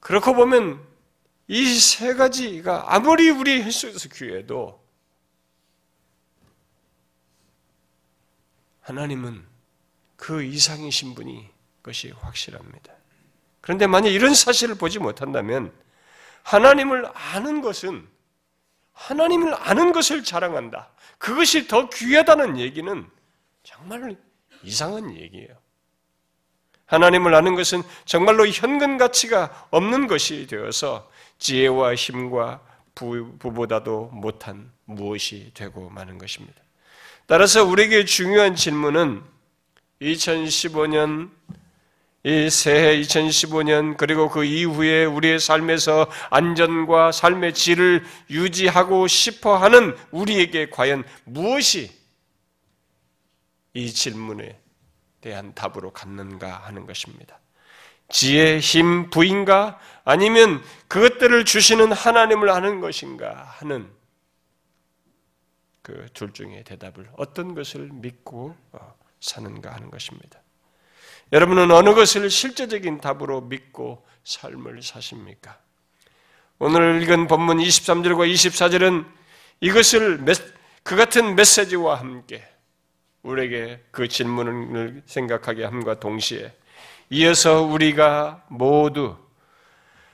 그렇고 0.00 0.34
보면 0.34 0.86
이 1.48 1.78
세 1.80 2.14
가지가 2.14 2.94
아무리 2.94 3.28
우리 3.30 3.60
횟수에서 3.62 4.08
귀해도 4.10 4.80
하나님은 8.82 9.49
그 10.20 10.42
이상이신 10.42 11.14
분이 11.14 11.48
것이 11.82 12.10
확실합니다. 12.10 12.92
그런데 13.62 13.86
만약 13.86 14.10
이런 14.10 14.34
사실을 14.34 14.74
보지 14.74 14.98
못한다면 14.98 15.72
하나님을 16.42 17.10
아는 17.14 17.62
것은 17.62 18.06
하나님을 18.92 19.54
아는 19.54 19.92
것을 19.92 20.22
자랑한다. 20.22 20.90
그것이 21.16 21.66
더 21.68 21.88
귀하다는 21.88 22.58
얘기는 22.58 23.08
정말 23.62 24.14
이상한 24.62 25.16
얘기예요. 25.16 25.56
하나님을 26.84 27.34
아는 27.34 27.54
것은 27.54 27.82
정말로 28.04 28.46
현금 28.46 28.98
가치가 28.98 29.68
없는 29.70 30.06
것이 30.06 30.46
되어서 30.48 31.10
지혜와 31.38 31.94
힘과 31.94 32.60
부, 32.94 33.38
부보다도 33.38 34.10
못한 34.12 34.70
무엇이 34.84 35.50
되고 35.54 35.88
마는 35.88 36.18
것입니다. 36.18 36.60
따라서 37.26 37.64
우리에게 37.64 38.04
중요한 38.04 38.54
질문은 38.54 39.39
2015년 40.00 41.30
이 42.22 42.50
새해 42.50 43.00
2015년 43.00 43.96
그리고 43.96 44.28
그 44.28 44.44
이후에 44.44 45.06
우리의 45.06 45.40
삶에서 45.40 46.10
안전과 46.28 47.12
삶의 47.12 47.54
질을 47.54 48.04
유지하고 48.28 49.06
싶어 49.06 49.56
하는 49.56 49.96
우리에게 50.10 50.68
과연 50.68 51.04
무엇이 51.24 51.90
이 53.72 53.90
질문에 53.90 54.60
대한 55.22 55.54
답으로 55.54 55.92
갖는가 55.92 56.58
하는 56.58 56.86
것입니다. 56.86 57.38
지혜, 58.10 58.58
힘, 58.58 59.08
부인가? 59.08 59.78
아니면 60.04 60.62
그것들을 60.88 61.44
주시는 61.44 61.92
하나님을 61.92 62.50
아는 62.50 62.80
것인가 62.80 63.44
하는 63.58 63.88
그 65.82 66.06
둘 66.12 66.32
중에 66.32 66.62
대답을 66.64 67.10
어떤 67.16 67.54
것을 67.54 67.88
믿고 67.92 68.56
어, 68.72 68.94
사는가 69.20 69.72
하는 69.72 69.90
것입니다. 69.90 70.40
여러분은 71.32 71.70
어느 71.70 71.94
것을 71.94 72.28
실제적인 72.28 73.00
답으로 73.00 73.42
믿고 73.42 74.04
삶을 74.24 74.82
사십니까? 74.82 75.58
오늘 76.58 77.02
읽은 77.02 77.26
본문 77.26 77.58
23절과 77.58 78.30
24절은 78.32 79.06
이것을 79.60 80.24
그 80.82 80.96
같은 80.96 81.36
메시지와 81.36 82.00
함께 82.00 82.42
우리에게 83.22 83.84
그 83.90 84.08
질문을 84.08 85.02
생각하게 85.06 85.64
함과 85.64 86.00
동시에 86.00 86.52
이어서 87.10 87.62
우리가 87.62 88.44
모두 88.48 89.16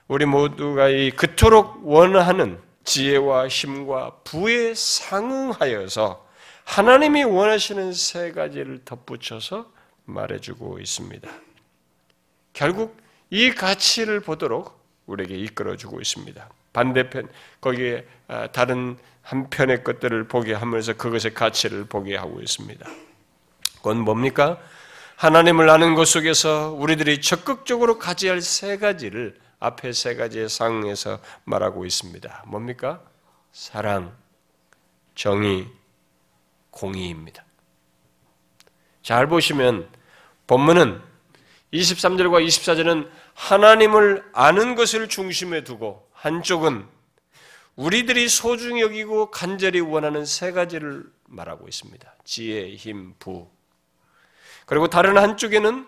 우리 0.09 0.25
모두가 0.25 0.89
이 0.89 1.11
그토록 1.11 1.87
원하는 1.87 2.61
지혜와 2.85 3.49
힘과 3.49 4.19
부에 4.23 4.75
상응하여서 4.75 6.26
하나님이 6.67 7.25
원하시는 7.25 7.93
세 7.93 8.33
가지를 8.33 8.85
덧붙여서 8.85 9.73
말해주고 10.05 10.81
있습니다. 10.81 11.31
결국 12.53 12.97
이 13.31 13.51
가치를 13.53 14.21
보도록 14.21 14.79
우리에게 15.07 15.37
이끌어주고 15.37 16.01
있습니다. 16.01 16.49
반대편 16.73 17.29
거기에 17.61 18.05
아, 18.29 18.49
다른 18.49 18.99
한편의 19.23 19.85
것들을 19.85 20.29
보게 20.29 20.53
하면서 20.53 20.93
그것의 20.93 21.35
가치를 21.35 21.87
보게 21.87 22.17
하고 22.17 22.41
있습니다. 22.41 22.87
그건 23.77 24.01
뭡니까? 24.01 24.59
하나님을 25.17 25.71
아는 25.71 25.95
것 25.95 26.07
속에서 26.07 26.73
우리들이 26.73 27.21
적극적으로 27.23 27.99
가져야 27.99 28.33
할 28.33 28.43
세 28.43 28.77
가지를 28.77 29.39
앞에 29.61 29.93
세 29.93 30.15
가지의 30.17 30.49
상에서 30.49 31.21
말하고 31.45 31.87
있습니다. 31.87 32.45
뭡니까? 32.49 33.01
사랑, 33.53 34.15
정의, 35.15 35.67
공의입니다. 36.77 37.45
잘 39.03 39.27
보시면 39.27 39.89
본문은 40.47 41.01
23절과 41.73 42.47
24절은 42.47 43.11
하나님을 43.35 44.25
아는 44.33 44.75
것을 44.75 45.09
중심에 45.09 45.65
두고 45.65 46.09
한쪽은 46.13 46.87
우리들이 47.77 48.29
소중히 48.29 48.81
여기고 48.83 49.31
간절히 49.31 49.81
원하는 49.81 50.25
세 50.25 50.53
가지를 50.53 51.05
말하고 51.25 51.67
있습니다. 51.69 52.15
지혜, 52.25 52.75
힘, 52.75 53.15
부. 53.19 53.51
그리고 54.65 54.89
다른 54.89 55.19
한쪽에는 55.19 55.87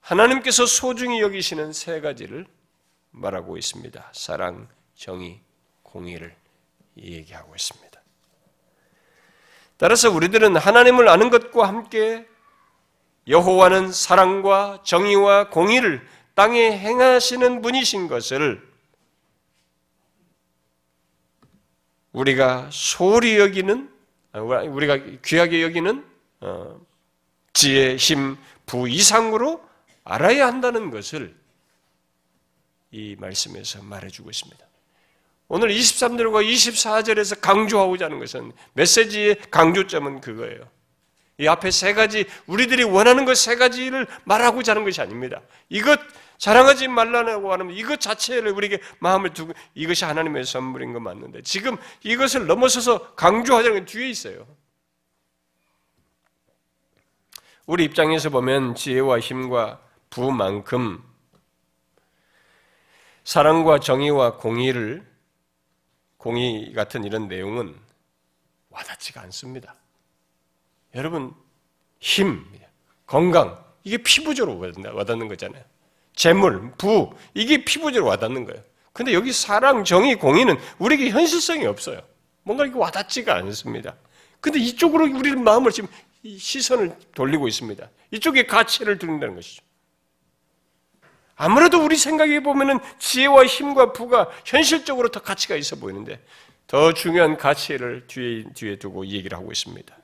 하나님께서 0.00 0.66
소중히 0.66 1.20
여기시는 1.20 1.72
세 1.72 2.00
가지를 2.00 2.46
말하고 3.10 3.56
있습니다. 3.56 4.10
사랑, 4.12 4.68
정의, 4.94 5.40
공의를 5.82 6.34
얘기하고 6.98 7.54
있습니다. 7.54 7.89
따라서 9.80 10.10
우리들은 10.10 10.56
하나님을 10.56 11.08
아는 11.08 11.30
것과 11.30 11.66
함께 11.66 12.28
여호와는 13.26 13.92
사랑과 13.92 14.82
정의와 14.84 15.48
공의를 15.48 16.06
땅에 16.34 16.70
행하시는 16.70 17.62
분이신 17.62 18.06
것을 18.06 18.62
우리가 22.12 22.68
소홀히 22.70 23.38
여기는 23.38 23.90
우리가 24.34 24.98
귀하게 25.24 25.62
여기는 25.62 26.04
어, 26.42 26.78
지혜, 27.54 27.96
힘, 27.96 28.36
부 28.66 28.86
이상으로 28.86 29.66
알아야 30.04 30.46
한다는 30.46 30.90
것을 30.90 31.34
이 32.90 33.16
말씀에서 33.18 33.82
말해주고 33.82 34.28
있습니다. 34.28 34.69
오늘 35.52 35.70
23절과 35.70 36.46
24절에서 36.48 37.40
강조하고자 37.40 38.04
하는 38.04 38.20
것은 38.20 38.52
메시지의 38.74 39.36
강조점은 39.50 40.20
그거예요. 40.20 40.60
이 41.38 41.48
앞에 41.48 41.72
세 41.72 41.92
가지 41.92 42.24
우리들이 42.46 42.84
원하는 42.84 43.24
것 43.24 43.34
세 43.34 43.56
가지를 43.56 44.06
말하고자 44.24 44.72
하는 44.72 44.84
것이 44.84 45.00
아닙니다. 45.00 45.40
이것 45.68 45.98
자랑하지 46.38 46.86
말라고 46.86 47.52
하는 47.52 47.70
이것 47.70 48.00
자체를 48.00 48.52
우리에게 48.52 48.78
마음을 49.00 49.30
두고 49.34 49.52
이것이 49.74 50.04
하나님의 50.04 50.44
선물인 50.44 50.92
건 50.92 51.02
맞는데 51.02 51.42
지금 51.42 51.76
이것을 52.04 52.46
넘어서서 52.46 53.16
강조하자는 53.16 53.80
게 53.80 53.84
뒤에 53.86 54.08
있어요. 54.08 54.46
우리 57.66 57.82
입장에서 57.82 58.30
보면 58.30 58.76
지혜와 58.76 59.18
힘과 59.18 59.80
부만큼 60.10 61.02
사랑과 63.24 63.80
정의와 63.80 64.36
공의를 64.36 65.09
공의 66.20 66.74
같은 66.74 67.04
이런 67.04 67.28
내용은 67.28 67.74
와닿지가 68.68 69.22
않습니다. 69.22 69.74
여러분 70.94 71.34
힘, 71.98 72.44
건강 73.06 73.64
이게 73.84 73.96
피부적으로 73.96 74.58
와닿는 74.94 75.28
거잖아요. 75.28 75.64
재물, 76.14 76.72
부 76.76 77.10
이게 77.32 77.64
피부적으로 77.64 78.10
와닿는 78.10 78.44
거예요. 78.44 78.62
근데 78.92 79.14
여기 79.14 79.32
사랑, 79.32 79.82
정의, 79.82 80.16
공의는 80.16 80.58
우리에게 80.78 81.08
현실성이 81.08 81.64
없어요. 81.64 82.02
뭔가 82.42 82.66
이게 82.66 82.76
와닿지가 82.76 83.34
않습니다. 83.36 83.96
근데 84.40 84.58
이쪽으로 84.58 85.04
우리 85.16 85.34
마음을 85.34 85.72
지금 85.72 85.88
시선을 86.36 86.98
돌리고 87.14 87.48
있습니다. 87.48 87.88
이쪽에 88.10 88.44
가치를 88.44 88.98
두는다는 88.98 89.36
것이죠. 89.36 89.62
아무래도 91.42 91.82
우리 91.82 91.96
생각해 91.96 92.42
보면은 92.42 92.80
지혜와 92.98 93.46
힘과 93.46 93.94
부가 93.94 94.28
현실적으로 94.44 95.08
더 95.08 95.22
가치가 95.22 95.56
있어 95.56 95.76
보이는데 95.76 96.22
더 96.66 96.92
중요한 96.92 97.38
가치를 97.38 98.06
뒤에, 98.08 98.44
뒤에 98.52 98.76
두고 98.76 99.06
얘기를 99.06 99.38
하고 99.38 99.50
있습니다. 99.50 99.96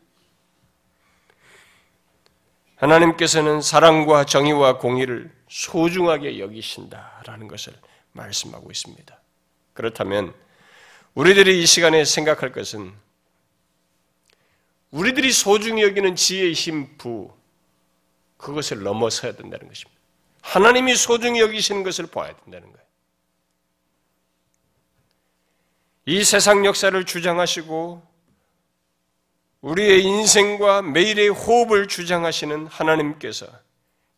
하나님께서는 2.76 3.60
사랑과 3.60 4.24
정의와 4.24 4.78
공의를 4.78 5.30
소중하게 5.48 6.38
여기신다라는 6.38 7.48
것을 7.48 7.74
말씀하고 8.12 8.70
있습니다. 8.70 9.20
그렇다면 9.74 10.32
우리들이 11.12 11.62
이 11.62 11.66
시간에 11.66 12.06
생각할 12.06 12.50
것은 12.50 12.94
우리들이 14.90 15.30
소중히 15.32 15.82
여기는 15.82 16.16
지혜의 16.16 16.54
힘, 16.54 16.96
부, 16.96 17.30
그것을 18.38 18.82
넘어서야 18.82 19.32
된다는 19.32 19.68
것입니다. 19.68 19.95
하나님이 20.46 20.94
소중히 20.94 21.40
여기시는 21.40 21.82
것을 21.82 22.06
봐야 22.06 22.34
된다는 22.36 22.72
거예요. 22.72 22.86
이 26.06 26.22
세상 26.22 26.64
역사를 26.64 27.04
주장하시고 27.04 28.06
우리의 29.60 30.04
인생과 30.04 30.82
매일의 30.82 31.30
호흡을 31.30 31.88
주장하시는 31.88 32.68
하나님께서 32.68 33.48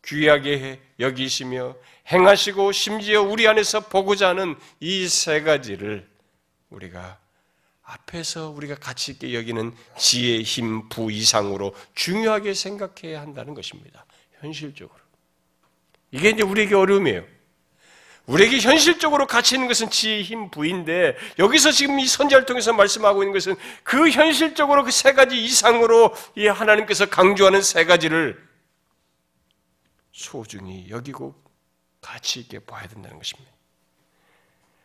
귀하게 0.05 0.79
여기시며 0.99 1.75
행하시고 2.11 2.73
심지어 2.73 3.23
우리 3.23 3.47
안에서 3.47 3.79
보고자 3.81 4.29
하는 4.29 4.55
이 4.79 5.07
세 5.07 5.41
가지를 5.41 6.07
우리가 6.69 7.17
앞에서 7.81 8.49
우리가 8.51 8.75
가치 8.75 9.13
있게 9.13 9.33
여기는 9.33 9.75
지혜, 9.97 10.43
힘, 10.43 10.89
부 10.89 11.11
이상으로 11.11 11.73
중요하게 11.95 12.53
생각해야 12.53 13.19
한다는 13.19 13.55
것입니다. 13.55 14.05
현실적으로. 14.39 15.08
이게 16.11 16.29
이제 16.29 16.43
우리에게 16.43 16.75
어려움이에요. 16.75 17.23
우리에게 18.25 18.59
현실적으로 18.59 19.25
가치 19.25 19.55
있는 19.55 19.67
것은 19.67 19.89
지혜, 19.89 20.21
힘, 20.21 20.51
부인데 20.51 21.17
여기서 21.39 21.71
지금 21.71 21.99
이 21.99 22.05
선지를 22.05 22.45
통해서 22.45 22.71
말씀하고 22.73 23.23
있는 23.23 23.33
것은 23.33 23.55
그 23.83 24.09
현실적으로 24.09 24.83
그 24.83 24.91
세 24.91 25.13
가지 25.13 25.43
이상으로 25.43 26.13
이 26.35 26.45
하나님께서 26.45 27.07
강조하는 27.07 27.61
세 27.63 27.85
가지를 27.85 28.47
소중히 30.11 30.89
여기고 30.89 31.33
가치 32.01 32.39
있게 32.41 32.59
봐야 32.59 32.87
된다는 32.87 33.17
것입니다. 33.17 33.51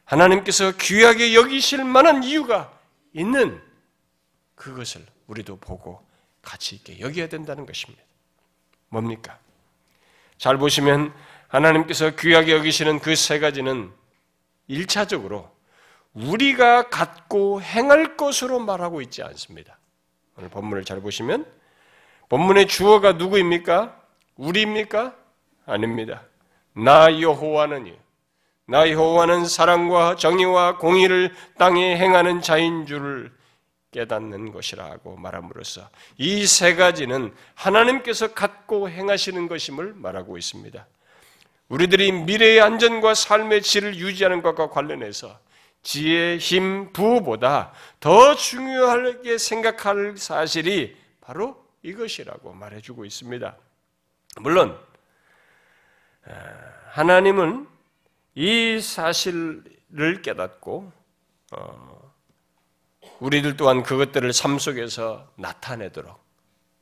하나님께서 0.04 0.72
귀하게 0.78 1.34
여기실 1.34 1.84
만한 1.84 2.22
이유가 2.22 2.78
있는 3.12 3.60
그것을 4.54 5.04
우리도 5.26 5.56
보고 5.56 6.06
가치 6.40 6.76
있게 6.76 7.00
여겨야 7.00 7.28
된다는 7.28 7.66
것입니다. 7.66 8.02
뭡니까? 8.88 9.38
잘 10.38 10.58
보시면 10.58 11.12
하나님께서 11.48 12.10
귀하게 12.16 12.52
여기시는 12.52 12.98
그 13.00 13.14
세 13.14 13.38
가지는 13.38 13.92
일차적으로 14.66 15.50
우리가 16.14 16.88
갖고 16.88 17.60
행할 17.60 18.16
것으로 18.16 18.60
말하고 18.60 19.00
있지 19.02 19.22
않습니다. 19.22 19.78
오늘 20.36 20.48
본문을 20.48 20.84
잘 20.84 21.00
보시면 21.00 21.44
본문의 22.28 22.66
주어가 22.66 23.12
누구입니까? 23.12 24.00
우리입니까? 24.36 25.14
아닙니다. 25.66 26.22
나 26.72 27.20
여호와는요. 27.20 27.94
나 28.66 28.90
여호와는 28.90 29.44
사랑과 29.44 30.16
정의와 30.16 30.78
공의를 30.78 31.34
땅에 31.58 31.96
행하는 31.96 32.40
자인 32.40 32.86
줄을 32.86 33.30
깨닫는 33.94 34.50
것이라고 34.52 35.16
말함으로써 35.16 35.88
이 36.18 36.46
세 36.46 36.74
가지는 36.74 37.32
하나님께서 37.54 38.34
갖고 38.34 38.90
행하시는 38.90 39.46
것임을 39.48 39.94
말하고 39.94 40.36
있습니다. 40.36 40.86
우리들이 41.68 42.12
미래의 42.12 42.60
안전과 42.60 43.14
삶의 43.14 43.62
질을 43.62 43.96
유지하는 43.96 44.42
것과 44.42 44.70
관련해서 44.70 45.38
지혜, 45.82 46.36
힘, 46.38 46.92
부보다 46.92 47.72
더 48.00 48.34
중요하게 48.34 49.38
생각할 49.38 50.16
사실이 50.16 50.96
바로 51.20 51.64
이것이라고 51.82 52.52
말해주고 52.52 53.04
있습니다. 53.04 53.56
물론 54.40 54.78
하나님은 56.90 57.68
이 58.34 58.80
사실을 58.80 60.22
깨닫고 60.22 60.92
어, 61.52 62.03
우리들 63.20 63.56
또한 63.56 63.82
그것들을 63.82 64.32
삶 64.32 64.58
속에서 64.58 65.28
나타내도록 65.36 66.22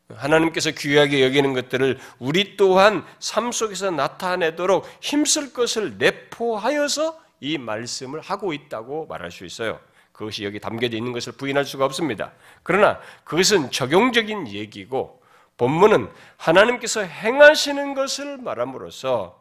하나님께서 0.08 0.70
귀하게 0.72 1.24
여기는 1.24 1.54
것들을 1.54 1.98
우리 2.18 2.56
또한 2.56 3.04
삶 3.18 3.52
속에서 3.52 3.90
나타내도록 3.90 4.86
힘쓸 5.00 5.52
것을 5.52 5.96
내포하여서 5.98 7.20
이 7.40 7.58
말씀을 7.58 8.20
하고 8.20 8.52
있다고 8.52 9.06
말할 9.06 9.30
수 9.30 9.44
있어요. 9.44 9.80
그것이 10.12 10.44
여기 10.44 10.60
담겨져 10.60 10.96
있는 10.96 11.12
것을 11.12 11.32
부인할 11.32 11.64
수가 11.64 11.84
없습니다. 11.86 12.32
그러나 12.62 13.00
그것은 13.24 13.70
적용적인 13.70 14.48
얘기고 14.48 15.22
본문은 15.56 16.10
하나님께서 16.36 17.02
행하시는 17.02 17.94
것을 17.94 18.38
말함으로써 18.38 19.40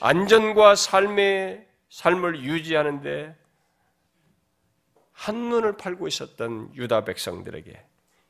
안전과 0.00 0.74
삶의 0.74 1.66
삶을 1.90 2.42
유지하는데 2.42 3.34
한눈을 5.16 5.76
팔고 5.76 6.06
있었던 6.08 6.74
유다 6.74 7.04
백성들에게 7.04 7.84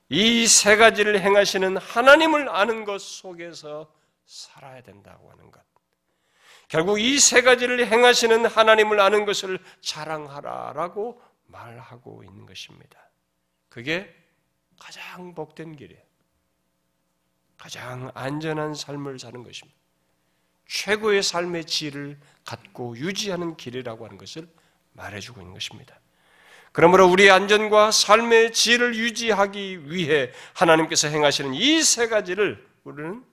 이 0.08 0.46
세 0.46 0.76
가지를 0.76 1.20
행하시는 1.20 1.76
하나님을 1.76 2.48
아는 2.48 2.84
것 2.84 3.00
속에서 3.00 3.92
살아야 4.24 4.80
된다고 4.82 5.30
하는 5.32 5.50
것. 5.50 5.60
결국 6.68 7.00
이 7.00 7.18
세 7.18 7.42
가지를 7.42 7.86
행하시는 7.88 8.46
하나님을 8.46 9.00
아는 9.00 9.24
것을 9.24 9.58
자랑하라라고 9.80 11.20
말하고 11.46 12.22
있는 12.22 12.46
것입니다. 12.46 13.10
그게 13.68 14.14
가장 14.78 15.34
복된 15.34 15.74
길이에요. 15.76 16.02
가장 17.58 18.10
안전한 18.14 18.74
삶을 18.74 19.18
사는 19.18 19.42
것입니다. 19.42 19.76
최고의 20.68 21.22
삶의 21.22 21.64
질을 21.64 22.18
갖고 22.44 22.96
유지하는 22.96 23.56
길이라고 23.56 24.04
하는 24.04 24.18
것을 24.18 24.48
말해주고 24.92 25.40
있는 25.40 25.54
것입니다. 25.54 25.98
그러므로 26.76 27.06
우리의 27.06 27.30
안전과 27.30 27.90
삶의 27.90 28.52
질을 28.52 28.96
유지하기 28.96 29.90
위해 29.90 30.30
하나님께서 30.52 31.08
행하시는 31.08 31.54
이 31.54 31.80
세 31.82 32.06
가지를 32.06 32.62
우리는 32.84 33.24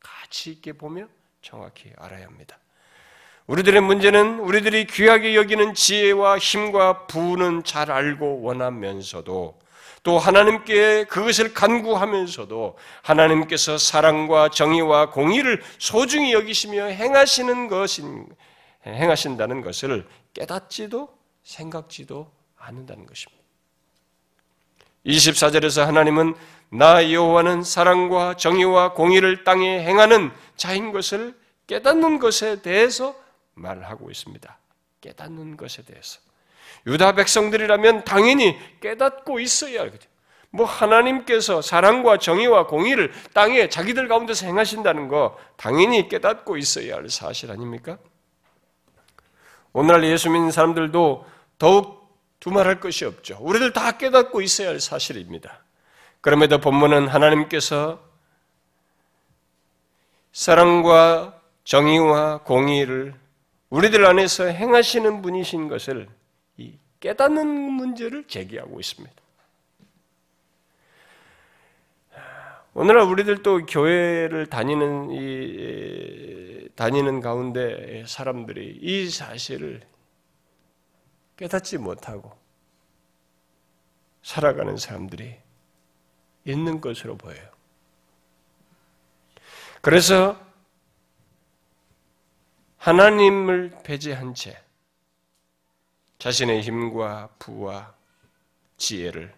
가치 0.00 0.50
있게 0.50 0.72
보며 0.72 1.06
정확히 1.40 1.92
알아야 1.96 2.26
합니다. 2.26 2.58
우리들의 3.46 3.80
문제는 3.80 4.40
우리들이 4.40 4.88
귀하게 4.88 5.36
여기는 5.36 5.74
지혜와 5.74 6.38
힘과 6.38 7.06
부는 7.06 7.62
잘 7.62 7.92
알고 7.92 8.42
원하면서도 8.42 9.60
또 10.02 10.18
하나님께 10.18 11.04
그것을 11.04 11.54
간구하면서도 11.54 12.76
하나님께서 13.02 13.78
사랑과 13.78 14.48
정의와 14.48 15.10
공의를 15.10 15.62
소중히 15.78 16.32
여기시며 16.32 16.86
행하시는 16.86 17.68
것인 17.68 18.26
행하신다는 18.84 19.60
것을 19.60 20.08
깨닫지도 20.34 21.16
생각지도 21.44 22.39
않는다는 22.60 23.06
것입니다. 23.06 23.42
24절에서 25.06 25.84
하나님은 25.86 26.34
나 26.70 27.10
여호와는 27.10 27.62
사랑과 27.64 28.36
정의와 28.36 28.92
공의를 28.92 29.44
땅에 29.44 29.80
행하는 29.80 30.30
자인 30.56 30.92
것을 30.92 31.34
깨닫는 31.66 32.18
것에 32.18 32.62
대해서 32.62 33.14
말하고 33.54 34.10
있습니다. 34.10 34.58
깨닫는 35.00 35.56
것에 35.56 35.82
대해서. 35.82 36.20
유다 36.86 37.12
백성들이라면 37.12 38.04
당연히 38.04 38.58
깨닫고 38.80 39.40
있어야 39.40 39.80
하거든요. 39.82 40.10
뭐 40.50 40.66
하나님께서 40.66 41.62
사랑과 41.62 42.18
정의와 42.18 42.66
공의를 42.66 43.12
땅에 43.32 43.68
자기들 43.68 44.08
가운데서 44.08 44.46
행하신다는 44.46 45.08
거 45.08 45.38
당연히 45.56 46.08
깨닫고 46.08 46.56
있어야 46.56 46.96
할 46.96 47.08
사실 47.08 47.50
아닙니까? 47.50 47.98
오늘날 49.72 50.04
예수 50.04 50.28
믿는 50.28 50.50
사람들도 50.50 51.26
더욱 51.58 51.99
두말할 52.40 52.80
것이 52.80 53.04
없죠. 53.04 53.38
우리들 53.40 53.72
다 53.72 53.92
깨닫고 53.92 54.40
있어야 54.40 54.70
할 54.70 54.80
사실입니다. 54.80 55.62
그럼에도 56.20 56.58
본문은 56.58 57.08
하나님께서 57.08 58.02
사랑과 60.32 61.40
정의와 61.64 62.38
공의를 62.38 63.14
우리들 63.68 64.04
안에서 64.06 64.44
행하시는 64.46 65.22
분이신 65.22 65.68
것을 65.68 66.08
깨닫는 67.00 67.46
문제를 67.46 68.24
제기하고 68.26 68.78
있습니다. 68.78 69.14
오늘날 72.72 73.04
우리들도 73.04 73.66
교회를 73.66 74.46
다니는 74.46 75.10
이 75.10 76.68
다니는 76.76 77.20
가운데 77.20 78.04
사람들이 78.06 78.78
이 78.80 79.10
사실을 79.10 79.80
깨닫지 81.40 81.78
못하고 81.78 82.38
살아가는 84.22 84.76
사람들이 84.76 85.40
있는 86.44 86.82
것으로 86.82 87.16
보여요. 87.16 87.48
그래서 89.80 90.38
하나님을 92.76 93.80
배제한 93.82 94.34
채 94.34 94.62
자신의 96.18 96.60
힘과 96.60 97.30
부와 97.38 97.94
지혜를 98.76 99.34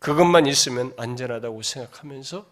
그것만 0.00 0.46
있으면 0.46 0.92
안전하다고 0.98 1.62
생각하면서 1.62 2.44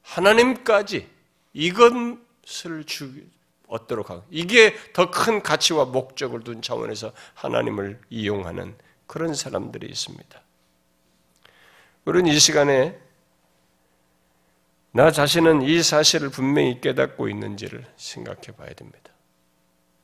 하나님까지 0.00 1.10
이것을 1.52 2.84
주, 2.86 3.22
얻도록 3.68 4.10
하고 4.10 4.24
이게 4.30 4.74
더 4.92 5.10
큰 5.10 5.42
가치와 5.42 5.86
목적을 5.86 6.40
둔 6.44 6.62
차원에서 6.62 7.12
하나님을 7.34 8.00
이용하는 8.10 8.76
그런 9.06 9.34
사람들이 9.34 9.86
있습니다. 9.88 10.40
우리는 12.04 12.30
이 12.30 12.38
시간에 12.38 12.98
나 14.92 15.10
자신은 15.10 15.62
이 15.62 15.82
사실을 15.82 16.30
분명히 16.30 16.80
깨닫고 16.80 17.28
있는지를 17.28 17.84
생각해 17.96 18.56
봐야 18.56 18.72
됩니다. 18.72 19.12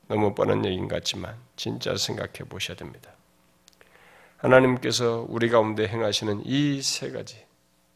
너무 0.07 0.35
뻔한 0.35 0.63
얘기인 0.65 0.87
것 0.87 0.95
같지만 0.95 1.37
진짜 1.55 1.95
생각해 1.95 2.49
보셔야 2.49 2.77
됩니다. 2.77 3.11
하나님께서 4.37 5.25
우리 5.29 5.49
가운데 5.49 5.87
행하시는 5.87 6.43
이 6.45 6.81
세 6.81 7.09
가지 7.11 7.43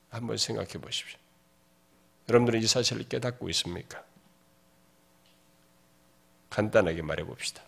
한번 0.10 0.38
생각해 0.38 0.74
보십시오. 0.82 1.20
여러분들은 2.30 2.62
이 2.62 2.68
사실을 2.68 3.08
깨닫고 3.08 3.50
있습니까? 3.50 4.04
간단하게 6.50 7.02
말해 7.02 7.24
봅시다. 7.24 7.62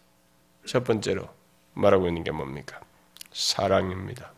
첫 0.65 0.83
번째로 0.83 1.27
말하고 1.73 2.07
있는 2.07 2.23
게 2.23 2.31
뭡니까? 2.31 2.79
사랑입니다. 3.31 4.31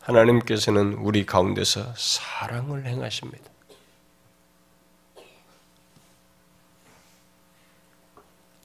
하나님께서는 0.00 0.94
우리 0.94 1.24
가운데서 1.24 1.94
사랑을 1.96 2.86
행하십니다. 2.86 3.50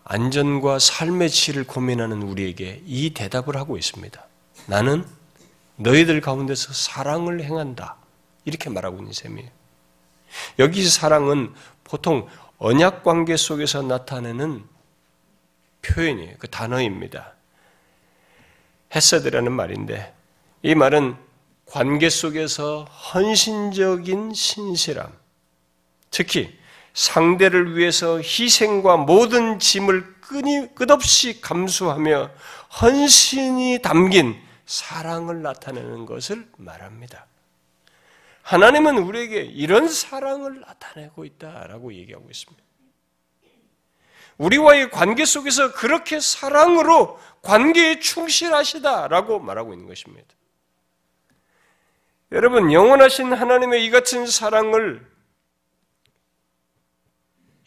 안전과 0.03 0.79
삶의 0.79 1.29
질을 1.29 1.65
고민하는 1.65 2.23
우리에게 2.23 2.81
이 2.85 3.13
대답을 3.13 3.55
하고 3.55 3.77
있습니다. 3.77 4.25
나는 4.65 5.05
너희들 5.75 6.19
가운데서 6.19 6.73
사랑을 6.73 7.43
행한다. 7.43 7.95
이렇게 8.43 8.69
말하고 8.69 8.97
있는 8.97 9.13
셈이에요. 9.13 9.49
여기 10.57 10.83
사랑은 10.87 11.53
보통 11.83 12.27
언약 12.59 13.03
관계 13.03 13.37
속에서 13.37 13.81
나타내는 13.81 14.63
표현이에요. 15.81 16.35
그 16.39 16.49
단어입니다. 16.49 17.33
헤세드라는 18.93 19.51
말인데 19.51 20.13
이 20.61 20.75
말은 20.75 21.15
관계 21.65 22.09
속에서 22.09 22.83
헌신적인 22.83 24.33
신실함, 24.33 25.11
특히 26.11 26.57
상대를 26.93 27.77
위해서 27.77 28.17
희생과 28.17 28.97
모든 28.97 29.59
짐을 29.59 30.15
끊이, 30.19 30.67
끝없이 30.75 31.39
감수하며 31.39 32.31
헌신이 32.81 33.79
담긴 33.81 34.35
사랑을 34.65 35.41
나타내는 35.41 36.05
것을 36.05 36.47
말합니다. 36.57 37.28
하나님은 38.49 38.97
우리에게 38.97 39.41
이런 39.41 39.88
사랑을 39.88 40.62
나타내고 40.62 41.23
있다라고 41.23 41.93
얘기하고 41.93 42.31
있습니다. 42.31 42.63
우리와의 44.39 44.89
관계 44.89 45.23
속에서 45.23 45.71
그렇게 45.73 46.19
사랑으로 46.19 47.19
관계에 47.43 47.99
충실하시다라고 47.99 49.38
말하고 49.38 49.73
있는 49.73 49.88
것입니다. 49.88 50.27
여러분, 52.31 52.73
영원하신 52.73 53.33
하나님의 53.33 53.85
이 53.85 53.91
같은 53.91 54.25
사랑을 54.25 55.07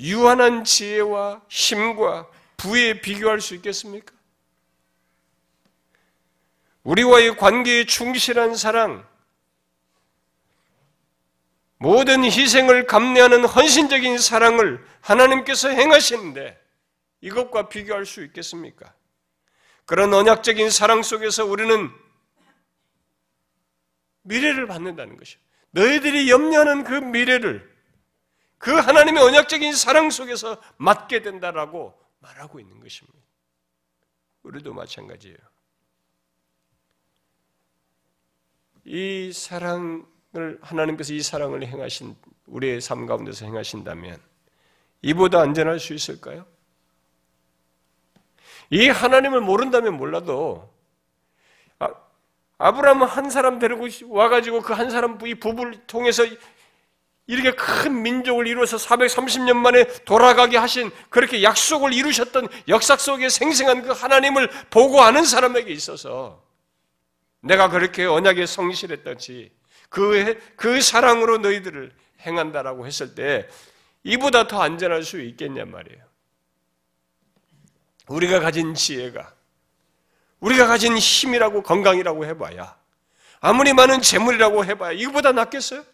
유한한 0.00 0.64
지혜와 0.64 1.42
힘과 1.48 2.28
부에 2.56 3.00
비교할 3.00 3.40
수 3.40 3.54
있겠습니까? 3.54 4.12
우리와의 6.82 7.36
관계에 7.36 7.86
충실한 7.86 8.56
사랑, 8.56 9.11
모든 11.82 12.22
희생을 12.22 12.86
감내하는 12.86 13.44
헌신적인 13.44 14.16
사랑을 14.16 14.86
하나님께서 15.00 15.68
행하시는데 15.68 16.56
이것과 17.22 17.68
비교할 17.68 18.06
수 18.06 18.22
있겠습니까? 18.22 18.94
그런 19.84 20.14
언약적인 20.14 20.70
사랑 20.70 21.02
속에서 21.02 21.44
우리는 21.44 21.90
미래를 24.22 24.68
받는다는 24.68 25.16
것이요. 25.16 25.40
너희들이 25.72 26.30
염려하는 26.30 26.84
그 26.84 26.94
미래를 26.94 27.68
그 28.58 28.70
하나님의 28.70 29.20
언약적인 29.20 29.74
사랑 29.74 30.10
속에서 30.10 30.62
맞게 30.76 31.22
된다라고 31.22 32.00
말하고 32.20 32.60
있는 32.60 32.78
것입니다. 32.78 33.18
우리도 34.44 34.72
마찬가지예요. 34.72 35.36
이 38.84 39.32
사랑을 39.32 40.11
하나님께서 40.60 41.12
이 41.12 41.22
사랑을 41.22 41.66
행하신 41.66 42.16
우리의 42.46 42.80
삶 42.80 43.06
가운데서 43.06 43.44
행하신다면 43.44 44.18
이보다 45.02 45.40
안전할 45.40 45.78
수 45.78 45.94
있을까요? 45.94 46.46
이 48.70 48.88
하나님을 48.88 49.40
모른다면 49.40 49.96
몰라도 49.96 50.72
아, 51.78 51.88
아브라함은 52.58 53.06
한 53.06 53.28
사람 53.28 53.58
데리고 53.58 53.86
와가지고 54.08 54.62
그 54.62 54.72
한 54.72 54.90
사람 54.90 55.18
이 55.26 55.34
부부를 55.34 55.86
통해서 55.86 56.24
이렇게 57.26 57.52
큰 57.52 58.02
민족을 58.02 58.46
이루어서 58.46 58.76
430년 58.78 59.54
만에 59.56 59.84
돌아가게 60.04 60.56
하신 60.56 60.90
그렇게 61.10 61.42
약속을 61.42 61.92
이루셨던 61.92 62.48
역사 62.68 62.96
속에 62.96 63.28
생생한 63.28 63.82
그 63.82 63.92
하나님을 63.92 64.48
보고하는 64.70 65.24
사람에게 65.24 65.70
있어서 65.72 66.42
내가 67.40 67.68
그렇게 67.68 68.04
언약에 68.06 68.46
성실했던지 68.46 69.52
그, 69.92 70.40
그 70.56 70.80
사랑으로 70.80 71.36
너희들을 71.38 71.92
행한다라고 72.20 72.86
했을 72.86 73.14
때 73.14 73.46
이보다 74.04 74.46
더 74.46 74.62
안전할 74.62 75.04
수 75.04 75.20
있겠냔 75.20 75.70
말이에요. 75.70 76.02
우리가 78.08 78.40
가진 78.40 78.74
지혜가 78.74 79.34
우리가 80.40 80.66
가진 80.66 80.96
힘이라고 80.96 81.62
건강이라고 81.62 82.24
해봐야 82.24 82.74
아무리 83.40 83.74
많은 83.74 84.00
재물이라고 84.00 84.64
해봐야 84.64 84.92
이거보다 84.92 85.32
낫겠어요? 85.32 85.84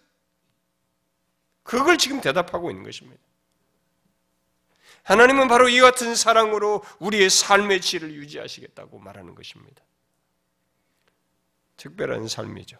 그걸 1.64 1.98
지금 1.98 2.20
대답하고 2.20 2.70
있는 2.70 2.84
것입니다. 2.84 3.20
하나님은 5.02 5.48
바로 5.48 5.68
이 5.68 5.80
같은 5.80 6.14
사랑으로 6.14 6.84
우리의 7.00 7.30
삶의 7.30 7.80
질을 7.80 8.12
유지하시겠다고 8.14 9.00
말하는 9.00 9.34
것입니다. 9.34 9.82
특별한 11.76 12.28
삶이죠. 12.28 12.78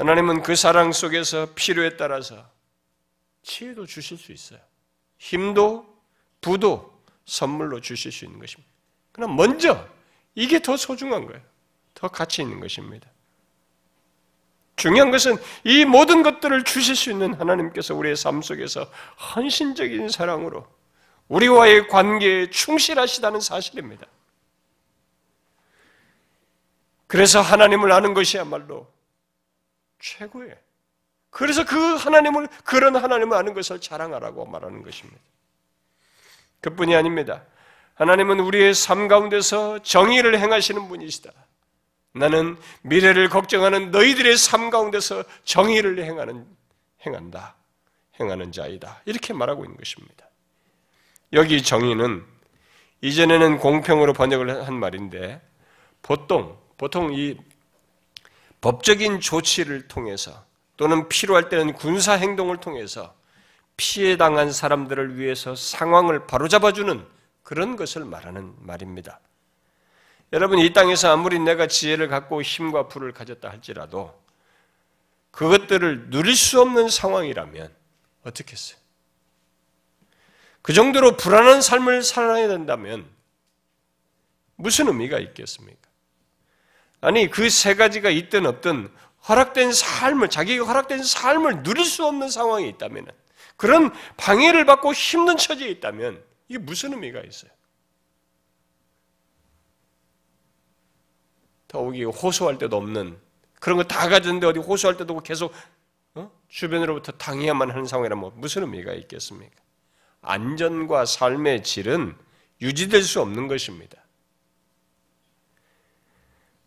하나님은 0.00 0.42
그 0.42 0.56
사랑 0.56 0.92
속에서 0.92 1.48
필요에 1.54 1.98
따라서 1.98 2.48
지혜도 3.42 3.84
주실 3.84 4.16
수 4.16 4.32
있어요. 4.32 4.58
힘도, 5.18 5.86
부도 6.40 6.98
선물로 7.26 7.82
주실 7.82 8.10
수 8.10 8.24
있는 8.24 8.38
것입니다. 8.38 8.72
그럼 9.12 9.36
먼저 9.36 9.86
이게 10.34 10.58
더 10.62 10.78
소중한 10.78 11.26
거예요. 11.26 11.42
더 11.92 12.08
가치 12.08 12.40
있는 12.40 12.60
것입니다. 12.60 13.10
중요한 14.76 15.10
것은 15.10 15.36
이 15.64 15.84
모든 15.84 16.22
것들을 16.22 16.64
주실 16.64 16.96
수 16.96 17.10
있는 17.10 17.34
하나님께서 17.34 17.94
우리의 17.94 18.16
삶 18.16 18.40
속에서 18.40 18.90
헌신적인 19.34 20.08
사랑으로 20.08 20.66
우리와의 21.28 21.88
관계에 21.88 22.48
충실하시다는 22.48 23.40
사실입니다. 23.40 24.06
그래서 27.06 27.42
하나님을 27.42 27.92
아는 27.92 28.14
것이야말로 28.14 28.88
최고예요. 30.00 30.54
그래서 31.30 31.64
그 31.64 31.76
하나님을, 31.94 32.48
그런 32.64 32.96
하나님을 32.96 33.36
아는 33.36 33.54
것을 33.54 33.80
자랑하라고 33.80 34.46
말하는 34.46 34.82
것입니다. 34.82 35.20
그뿐이 36.60 36.94
아닙니다. 36.94 37.44
하나님은 37.94 38.40
우리의 38.40 38.74
삶 38.74 39.08
가운데서 39.08 39.80
정의를 39.82 40.38
행하시는 40.38 40.88
분이시다. 40.88 41.30
나는 42.12 42.56
미래를 42.82 43.28
걱정하는 43.28 43.90
너희들의 43.90 44.36
삶 44.36 44.70
가운데서 44.70 45.22
정의를 45.44 46.02
행하는, 46.04 46.46
행한다. 47.06 47.54
행하는 48.18 48.52
자이다. 48.52 49.02
이렇게 49.04 49.32
말하고 49.32 49.64
있는 49.64 49.76
것입니다. 49.76 50.26
여기 51.32 51.62
정의는 51.62 52.24
이전에는 53.02 53.58
공평으로 53.58 54.12
번역을 54.12 54.66
한 54.66 54.74
말인데 54.74 55.40
보통, 56.02 56.58
보통 56.76 57.14
이 57.14 57.38
법적인 58.60 59.20
조치를 59.20 59.88
통해서 59.88 60.44
또는 60.76 61.08
필요할 61.08 61.48
때는 61.48 61.74
군사 61.74 62.14
행동을 62.14 62.58
통해서 62.58 63.14
피해 63.76 64.16
당한 64.16 64.52
사람들을 64.52 65.18
위해서 65.18 65.54
상황을 65.54 66.26
바로잡아주는 66.26 67.06
그런 67.42 67.76
것을 67.76 68.04
말하는 68.04 68.54
말입니다. 68.58 69.20
여러분, 70.32 70.58
이 70.58 70.72
땅에서 70.72 71.10
아무리 71.12 71.38
내가 71.38 71.66
지혜를 71.66 72.08
갖고 72.08 72.40
힘과 72.40 72.88
부를 72.88 73.12
가졌다 73.12 73.48
할지라도 73.48 74.18
그것들을 75.32 76.10
누릴 76.10 76.36
수 76.36 76.60
없는 76.60 76.88
상황이라면 76.88 77.74
어떻겠어요? 78.24 78.78
그 80.62 80.72
정도로 80.72 81.16
불안한 81.16 81.62
삶을 81.62 82.02
살아야 82.02 82.48
된다면 82.48 83.08
무슨 84.56 84.88
의미가 84.88 85.18
있겠습니까? 85.18 85.89
아니, 87.00 87.30
그 87.30 87.48
세 87.48 87.74
가지가 87.74 88.10
있든 88.10 88.46
없든 88.46 88.90
허락된 89.28 89.72
삶을, 89.72 90.28
자기가 90.28 90.64
허락된 90.64 91.02
삶을 91.02 91.62
누릴 91.62 91.84
수 91.84 92.04
없는 92.06 92.28
상황이 92.30 92.68
있다면, 92.68 93.06
그런 93.56 93.92
방해를 94.16 94.64
받고 94.66 94.92
힘든 94.92 95.36
처지에 95.36 95.68
있다면, 95.68 96.22
이게 96.48 96.58
무슨 96.58 96.92
의미가 96.92 97.20
있어요? 97.20 97.50
더욱이 101.68 102.04
호소할 102.04 102.58
때도 102.58 102.76
없는, 102.76 103.18
그런 103.60 103.76
거 103.76 103.84
다 103.84 104.08
가졌는데 104.08 104.46
어디 104.46 104.58
호소할 104.58 104.96
때도 104.96 105.12
없고 105.14 105.22
계속, 105.22 105.52
어? 106.14 106.30
주변으로부터 106.48 107.12
당해야만 107.12 107.70
하는 107.70 107.84
상황이라면 107.84 108.32
무슨 108.36 108.62
의미가 108.62 108.92
있겠습니까? 108.94 109.54
안전과 110.22 111.04
삶의 111.06 111.62
질은 111.62 112.16
유지될 112.60 113.02
수 113.02 113.20
없는 113.20 113.46
것입니다. 113.48 113.99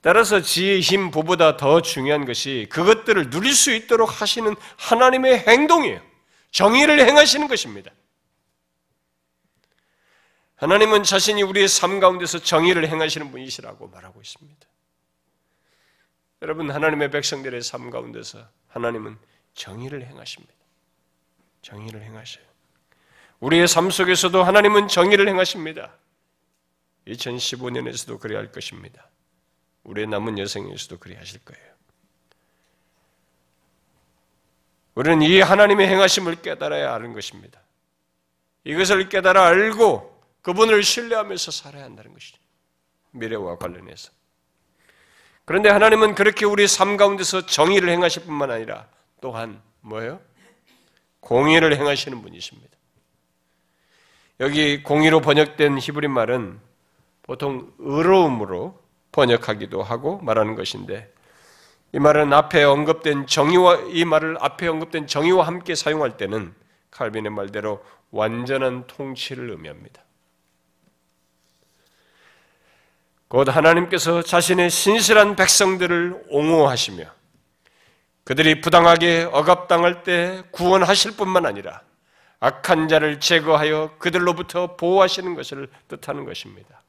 따라서 0.04 0.42
지혜, 0.42 0.82
힘, 0.82 1.12
부보다 1.12 1.56
더 1.56 1.82
중요한 1.82 2.26
것이 2.26 2.68
그것들을 2.70 3.30
누릴 3.30 3.56
수 3.56 3.74
있도록 3.74 4.22
하시는 4.22 4.54
하나님의 4.78 5.46
행동이에요. 5.48 6.02
정의를 6.52 7.00
행하시는 7.08 7.48
것입니다. 7.48 7.90
하나님은 10.58 11.04
자신이 11.04 11.42
우리의 11.44 11.70
삶 11.70 12.02
가운데서 12.02 12.40
정의를 12.40 12.90
행하시는 12.90 13.32
분이시라고 13.32 13.88
말하고 13.88 14.20
있습니다. 14.20 14.68
여러분, 16.42 16.70
하나님의 16.70 17.10
백성들의 17.10 17.62
삶 17.62 17.90
가운데서 17.90 18.46
하나님은 18.68 19.18
정의를 19.54 20.06
행하십니다. 20.06 20.54
정의를 21.62 22.04
행하셔요. 22.04 22.44
우리의 23.40 23.70
삶 23.70 23.90
속에서도 23.90 24.44
하나님은 24.44 24.90
정의를 24.90 25.30
행하십니다. 25.30 25.96
2015년에서도 27.08 28.20
그래야 28.20 28.40
할 28.40 28.52
것입니다. 28.52 29.08
우리의 29.84 30.08
남은 30.08 30.40
여생에서도 30.40 30.98
그리 31.00 31.16
하실 31.16 31.44
거예요. 31.44 31.74
우리는 34.96 35.22
이 35.22 35.42
하나님의 35.42 35.88
행하심을 35.88 36.42
깨달아야 36.42 36.94
하는 36.94 37.14
것입니다. 37.14 37.60
이것을 38.64 39.10
깨달아 39.10 39.48
알고 39.48 40.14
그분을 40.42 40.84
신뢰하면서 40.84 41.52
살아야 41.52 41.84
한다는 41.84 42.14
것이죠. 42.14 42.38
미래와 43.12 43.58
관련해서. 43.58 44.12
그런데 45.46 45.70
하나님은 45.70 46.16
그렇게 46.16 46.46
우리 46.46 46.68
삶 46.68 46.96
가운데서 46.96 47.46
정의를 47.46 47.90
행하실 47.90 48.24
뿐만 48.24 48.52
아니라 48.52 48.88
또한 49.20 49.62
뭐예요? 49.82 50.22
공의를 51.20 51.76
행하시는 51.76 52.22
분이십니다. 52.22 52.78
여기 54.40 54.84
공의로 54.84 55.22
번역된 55.22 55.80
히브리 55.80 56.08
말은 56.08 56.60
보통 57.24 57.74
의로움으로 57.80 58.83
번역하기도 59.14 59.82
하고 59.82 60.20
말하는 60.20 60.56
것인데 60.56 61.12
이 61.94 62.00
말은 62.00 62.34
앞에 62.34 62.64
언급된 62.64 63.28
정의와 63.28 63.84
이 63.92 64.04
말을 64.04 64.38
앞에 64.42 64.68
언급된 64.68 65.08
정의와 65.08 65.48
함께 65.48 65.76
사용할 65.76 66.18
때는 66.18 66.54
칼빈의 66.92 67.32
말대로 67.32 67.84
완전한 68.12 68.86
통치를 68.88 69.50
의미합니다. 69.52 70.04
곧 73.28 73.56
하나님께서 73.56 74.22
자신의 74.22 74.70
신실한 74.70 75.36
백성들을 75.36 76.26
옹호하시며 76.30 77.06
그들이 78.24 78.62
부당하게 78.62 79.28
억압당할 79.32 80.04
때 80.04 80.44
구원하실 80.52 81.16
뿐만 81.18 81.46
아니라 81.46 81.82
악한 82.40 82.88
자를 82.88 83.20
제거하여 83.20 83.96
그들로부터 83.98 84.76
보호하시는 84.76 85.34
것을 85.36 85.70
뜻하는 85.88 86.26
것입니다. 86.26 86.83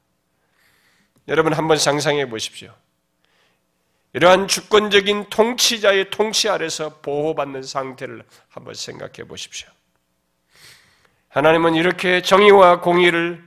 여러분 1.27 1.53
한번 1.53 1.77
상상해 1.77 2.29
보십시오. 2.29 2.73
이러한 4.13 4.47
주권적인 4.47 5.29
통치자의 5.29 6.09
통치 6.09 6.47
아래서 6.47 6.99
보호받는 7.01 7.63
상태를 7.63 8.23
한번 8.47 8.73
생각해 8.73 9.27
보십시오. 9.27 9.67
하나님은 11.29 11.75
이렇게 11.75 12.21
정의와 12.21 12.79
공의를 12.79 13.43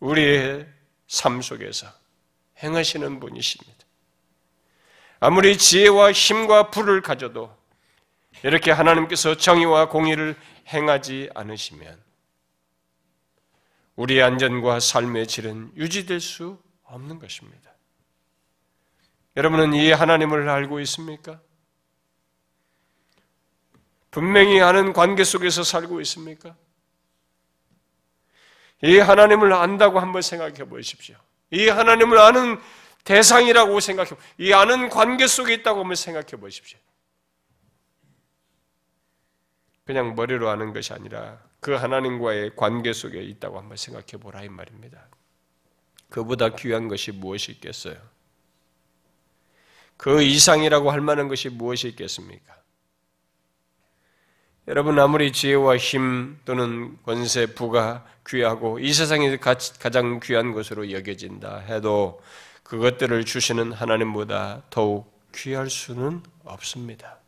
우리의 0.00 0.66
삶 1.06 1.40
속에서 1.40 1.86
행하시는 2.62 3.18
분이십니다. 3.18 3.72
아무리 5.20 5.56
지혜와 5.56 6.12
힘과 6.12 6.70
불을 6.70 7.00
가져도 7.00 7.56
이렇게 8.42 8.72
하나님께서 8.72 9.36
정의와 9.36 9.88
공의를 9.88 10.36
행하지 10.68 11.30
않으시면 11.34 11.98
우리의 13.96 14.22
안전과 14.22 14.80
삶의 14.80 15.28
질은 15.28 15.72
유지될 15.76 16.20
수 16.20 16.58
없는 16.92 17.18
것입니다. 17.18 17.72
여러분은 19.36 19.72
이 19.72 19.90
하나님을 19.90 20.48
알고 20.48 20.80
있습니까? 20.80 21.40
분명히 24.10 24.60
아는 24.60 24.92
관계 24.92 25.24
속에서 25.24 25.62
살고 25.62 26.00
있습니까? 26.02 26.54
이 28.82 28.98
하나님을 28.98 29.52
안다고 29.52 30.00
한번 30.00 30.22
생각해 30.22 30.64
보십시오. 30.64 31.16
이 31.50 31.68
하나님을 31.68 32.18
아는 32.18 32.60
대상이라고 33.04 33.80
생각해, 33.80 34.10
이 34.38 34.52
아는 34.52 34.88
관계 34.90 35.26
속에 35.26 35.54
있다고 35.54 35.80
한번 35.80 35.96
생각해 35.96 36.32
보십시오. 36.32 36.78
그냥 39.84 40.14
머리로 40.14 40.48
아는 40.48 40.72
것이 40.72 40.92
아니라 40.92 41.40
그 41.60 41.72
하나님과의 41.72 42.54
관계 42.56 42.92
속에 42.92 43.22
있다고 43.22 43.58
한번 43.58 43.76
생각해 43.76 44.20
보라 44.20 44.42
이 44.42 44.48
말입니다. 44.48 45.08
그보다 46.12 46.50
귀한 46.50 46.88
것이 46.88 47.10
무엇이 47.10 47.52
있겠어요? 47.52 47.96
그 49.96 50.22
이상이라고 50.22 50.90
할 50.90 51.00
만한 51.00 51.26
것이 51.26 51.48
무엇이 51.48 51.88
있겠습니까? 51.88 52.54
여러분 54.68 54.98
아무리 54.98 55.32
지혜와 55.32 55.78
힘 55.78 56.38
또는 56.44 56.98
권세, 57.04 57.46
부가 57.46 58.04
귀하고 58.28 58.78
이 58.78 58.92
세상에서 58.92 59.38
가장 59.80 60.20
귀한 60.20 60.52
것으로 60.52 60.92
여겨진다 60.92 61.60
해도 61.60 62.20
그것들을 62.62 63.24
주시는 63.24 63.72
하나님보다 63.72 64.62
더욱 64.70 65.10
귀할 65.34 65.70
수는 65.70 66.22
없습니다. 66.44 67.18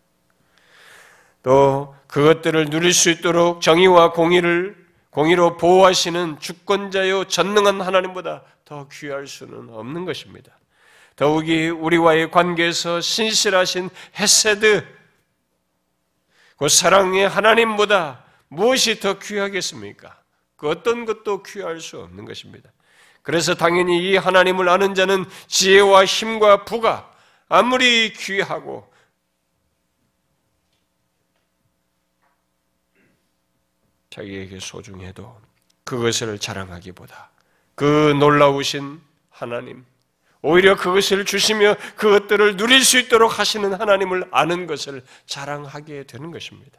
또 1.42 1.94
그것들을 2.06 2.66
누릴 2.66 2.92
수 2.92 3.10
있도록 3.10 3.62
정의와 3.62 4.12
공의를 4.12 4.84
공의로 5.10 5.56
보호하시는 5.56 6.38
주권자요 6.38 7.24
전능한 7.24 7.80
하나님보다 7.80 8.42
더 8.64 8.88
귀할 8.88 9.26
수는 9.26 9.68
없는 9.70 10.04
것입니다. 10.04 10.58
더욱이 11.16 11.68
우리와의 11.68 12.30
관계에서 12.30 13.00
신실하신 13.00 13.90
헤세드, 14.18 14.84
그 16.56 16.68
사랑의 16.68 17.28
하나님보다 17.28 18.24
무엇이 18.48 19.00
더 19.00 19.18
귀하겠습니까? 19.18 20.20
그 20.56 20.68
어떤 20.68 21.04
것도 21.04 21.42
귀할 21.42 21.80
수 21.80 22.00
없는 22.00 22.24
것입니다. 22.24 22.70
그래서 23.22 23.54
당연히 23.54 24.10
이 24.10 24.16
하나님을 24.16 24.68
아는 24.68 24.94
자는 24.94 25.24
지혜와 25.46 26.04
힘과 26.04 26.64
부가 26.64 27.12
아무리 27.48 28.12
귀하고 28.12 28.92
자기에게 34.10 34.60
소중해도 34.60 35.40
그 35.84 35.96
그것을 35.96 36.38
자랑하기보다 36.38 37.33
그 37.74 38.14
놀라우신 38.18 39.00
하나님, 39.30 39.84
오히려 40.42 40.76
그것을 40.76 41.24
주시며 41.24 41.76
그것들을 41.96 42.56
누릴 42.56 42.84
수 42.84 42.98
있도록 42.98 43.38
하시는 43.38 43.72
하나님을 43.72 44.28
아는 44.30 44.66
것을 44.66 45.02
자랑하게 45.26 46.04
되는 46.04 46.30
것입니다. 46.30 46.78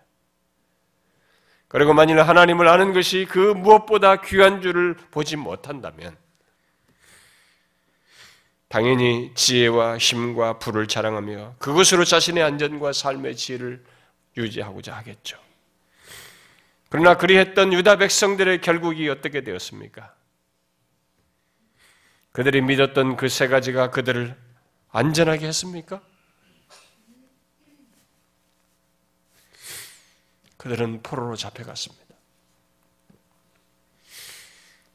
그리고 1.67 1.93
만일 1.93 2.21
하나님을 2.21 2.67
아는 2.67 2.93
것이 2.93 3.25
그 3.27 3.39
무엇보다 3.39 4.21
귀한 4.21 4.61
줄을 4.61 4.95
보지 5.11 5.35
못한다면 5.35 6.15
당연히 8.67 9.31
지혜와 9.35 9.97
힘과 9.97 10.59
부를 10.59 10.87
자랑하며 10.87 11.55
그것으로 11.59 12.05
자신의 12.05 12.43
안전과 12.43 12.93
삶의 12.93 13.35
지혜를 13.35 13.83
유지하고자 14.37 14.95
하겠죠. 14.95 15.37
그러나 16.89 17.17
그리했던 17.17 17.73
유다 17.73 17.97
백성들의 17.97 18.61
결국이 18.61 19.09
어떻게 19.09 19.41
되었습니까? 19.41 20.13
그들이 22.36 22.59
믿었던 22.61 23.15
그 23.15 23.29
세 23.29 23.47
가지가 23.47 23.91
그들을 23.91 24.36
안전하게 24.89 25.47
했습니까? 25.47 26.01
그들은 30.57 31.01
포로로 31.01 31.38
잡혀갔습니다. 31.38 32.03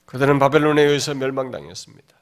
그들은 0.05 0.39
바벨론에 0.39 0.83
의해서 0.83 1.15
멸망당했습니다. 1.15 2.15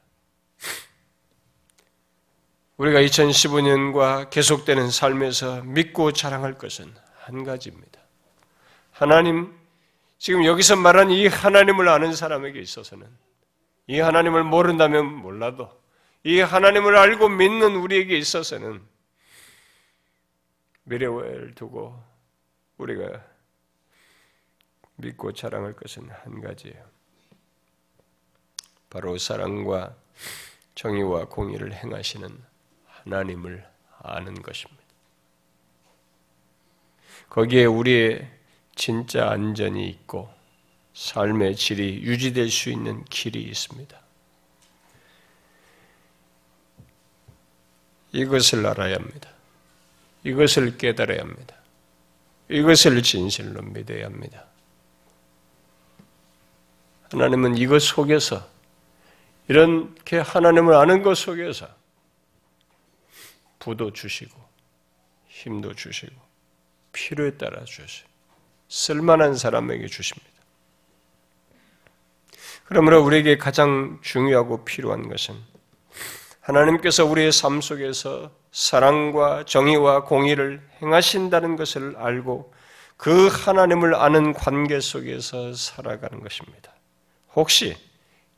우리가 2.76 3.00
2015년과 3.00 4.30
계속되는 4.30 4.88
삶에서 4.88 5.62
믿고 5.62 6.12
자랑할 6.12 6.58
것은 6.58 6.94
한 7.18 7.42
가지입니다. 7.42 8.00
하나님, 8.92 9.52
지금 10.18 10.44
여기서 10.44 10.76
말한 10.76 11.10
이 11.10 11.26
하나님을 11.26 11.88
아는 11.88 12.14
사람에게 12.14 12.60
있어서는 12.60 13.08
이 13.89 14.01
하나님을 14.01 14.45
모른다면 14.45 15.07
몰라도 15.07 15.76
이 16.22 16.41
하나님을 16.41 16.97
알고 16.97 17.30
믿는 17.30 17.76
우리에게 17.76 18.16
있어서는 18.16 18.82
미래를 20.84 21.55
두고 21.55 21.99
우리가 22.76 23.24
믿고 24.97 25.32
자랑할 25.32 25.74
것은 25.74 26.09
한 26.11 26.41
가지예요. 26.41 26.84
바로 28.91 29.16
사랑과 29.16 29.95
정의와 30.74 31.26
공의를 31.26 31.72
행하시는 31.72 32.28
하나님을 32.86 33.66
아는 34.01 34.43
것입니다. 34.43 34.82
거기에 37.30 37.64
우리의 37.64 38.30
진짜 38.74 39.30
안전이 39.30 39.89
있고 39.89 40.38
삶의 40.99 41.55
질이 41.55 42.03
유지될 42.03 42.51
수 42.51 42.70
있는 42.70 43.05
길이 43.05 43.44
있습니다. 43.44 44.01
이것을 48.11 48.66
알아야 48.66 48.96
합니다. 48.96 49.30
이것을 50.24 50.76
깨달아야 50.76 51.20
합니다. 51.20 51.55
이것을 52.49 53.01
진실로 53.05 53.62
믿어야 53.62 54.07
합니다. 54.07 54.44
하나님은 57.12 57.57
이것 57.59 57.80
속에서 57.80 58.49
이렇게 59.46 60.18
하나님을 60.18 60.74
아는 60.74 61.03
것 61.03 61.16
속에서 61.16 61.68
부도 63.61 63.92
주시고 63.92 64.36
힘도 65.28 65.74
주시고 65.74 66.16
필요에 66.92 67.36
따라 67.36 67.64
주시고 67.64 68.09
쓸만한 68.68 69.36
사람에게 69.36 69.86
주십니다. 69.86 70.38
그러므로 72.68 73.02
우리에게 73.02 73.38
가장 73.38 73.98
중요하고 74.02 74.66
필요한 74.66 75.08
것은 75.08 75.34
하나님께서 76.40 77.06
우리의 77.06 77.32
삶 77.32 77.62
속에서 77.62 78.30
사랑과 78.52 79.44
정의와 79.46 80.04
공의를 80.04 80.60
행하신다는 80.82 81.56
것을 81.56 81.96
알고 81.96 82.52
그 82.98 83.28
하나님을 83.28 83.94
아는 83.94 84.34
관계 84.34 84.80
속에서 84.80 85.54
살아가는 85.54 86.20
것입니다. 86.20 86.74
혹시 87.34 87.74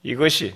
이것이 0.05 0.55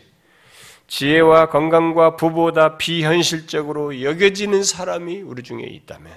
지혜와 0.86 1.48
건강과 1.50 2.14
부보다 2.14 2.78
비현실적으로 2.78 4.02
여겨지는 4.02 4.62
사람이 4.62 5.22
우리 5.22 5.42
중에 5.42 5.62
있다면 5.62 6.16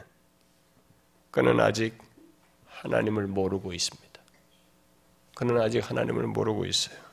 그는 1.31 1.59
아직 1.59 1.97
하나님을 2.67 3.25
모르고 3.25 3.73
있습니다. 3.73 4.07
그는 5.33 5.59
아직 5.59 5.89
하나님을 5.89 6.27
모르고 6.27 6.65
있어요. 6.65 7.06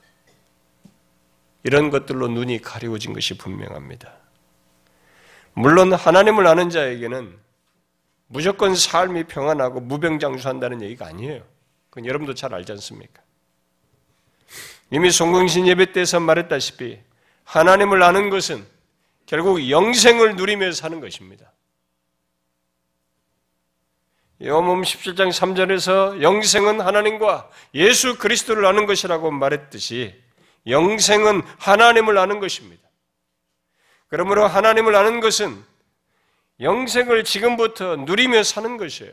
이런 1.65 1.91
것들로 1.91 2.29
눈이 2.29 2.61
가리워진 2.61 3.13
것이 3.13 3.37
분명합니다. 3.37 4.13
물론 5.55 5.93
하나님을 5.93 6.47
아는 6.47 6.71
자에게는 6.71 7.37
무조건 8.27 8.75
삶이 8.75 9.25
평안하고 9.25 9.81
무병장수한다는 9.81 10.83
얘기가 10.83 11.07
아니에요. 11.07 11.43
그건 11.91 12.07
여러분도 12.07 12.35
잘 12.35 12.55
알지 12.55 12.73
않습니까? 12.73 13.23
이미 14.91 15.11
송공신 15.11 15.67
예배 15.67 15.93
때에서 15.93 16.21
말했다시피 16.21 17.01
하나님을 17.45 18.03
아는 18.03 18.31
것은 18.31 18.65
결국 19.27 19.71
영생을 19.71 20.37
누리며 20.37 20.73
사는 20.73 21.01
것입니다. 21.01 21.51
요몸 24.43 24.83
17장 24.83 25.31
3절에서 25.31 26.21
영생은 26.21 26.81
하나님과 26.81 27.49
예수 27.75 28.19
그리스도를 28.19 28.67
아는 28.67 28.85
것이라고 28.85 29.31
말했듯이 29.31 30.24
영생은 30.67 31.43
하나님을 31.59 32.17
아는 32.19 32.41
것입니다. 32.41 32.83
그러므로 34.09 34.47
하나님을 34.47 34.95
아는 34.95 35.21
것은 35.21 35.63
영생을 36.61 37.25
지금부터 37.25 37.97
누리며 37.97 38.43
사는 38.43 38.77
것이에요. 38.77 39.13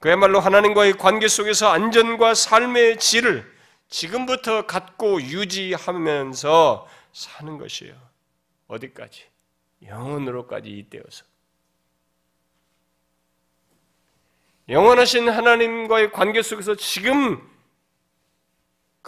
그야말로 0.00 0.40
하나님과의 0.40 0.94
관계 0.94 1.28
속에서 1.28 1.68
안전과 1.70 2.34
삶의 2.34 2.98
질을 2.98 3.50
지금부터 3.88 4.66
갖고 4.66 5.20
유지하면서 5.20 6.88
사는 7.12 7.58
것이에요. 7.58 7.94
어디까지? 8.68 9.24
영원으로까지 9.86 10.70
이때어서. 10.70 11.24
영원하신 14.68 15.28
하나님과의 15.30 16.12
관계 16.12 16.42
속에서 16.42 16.74
지금 16.74 17.40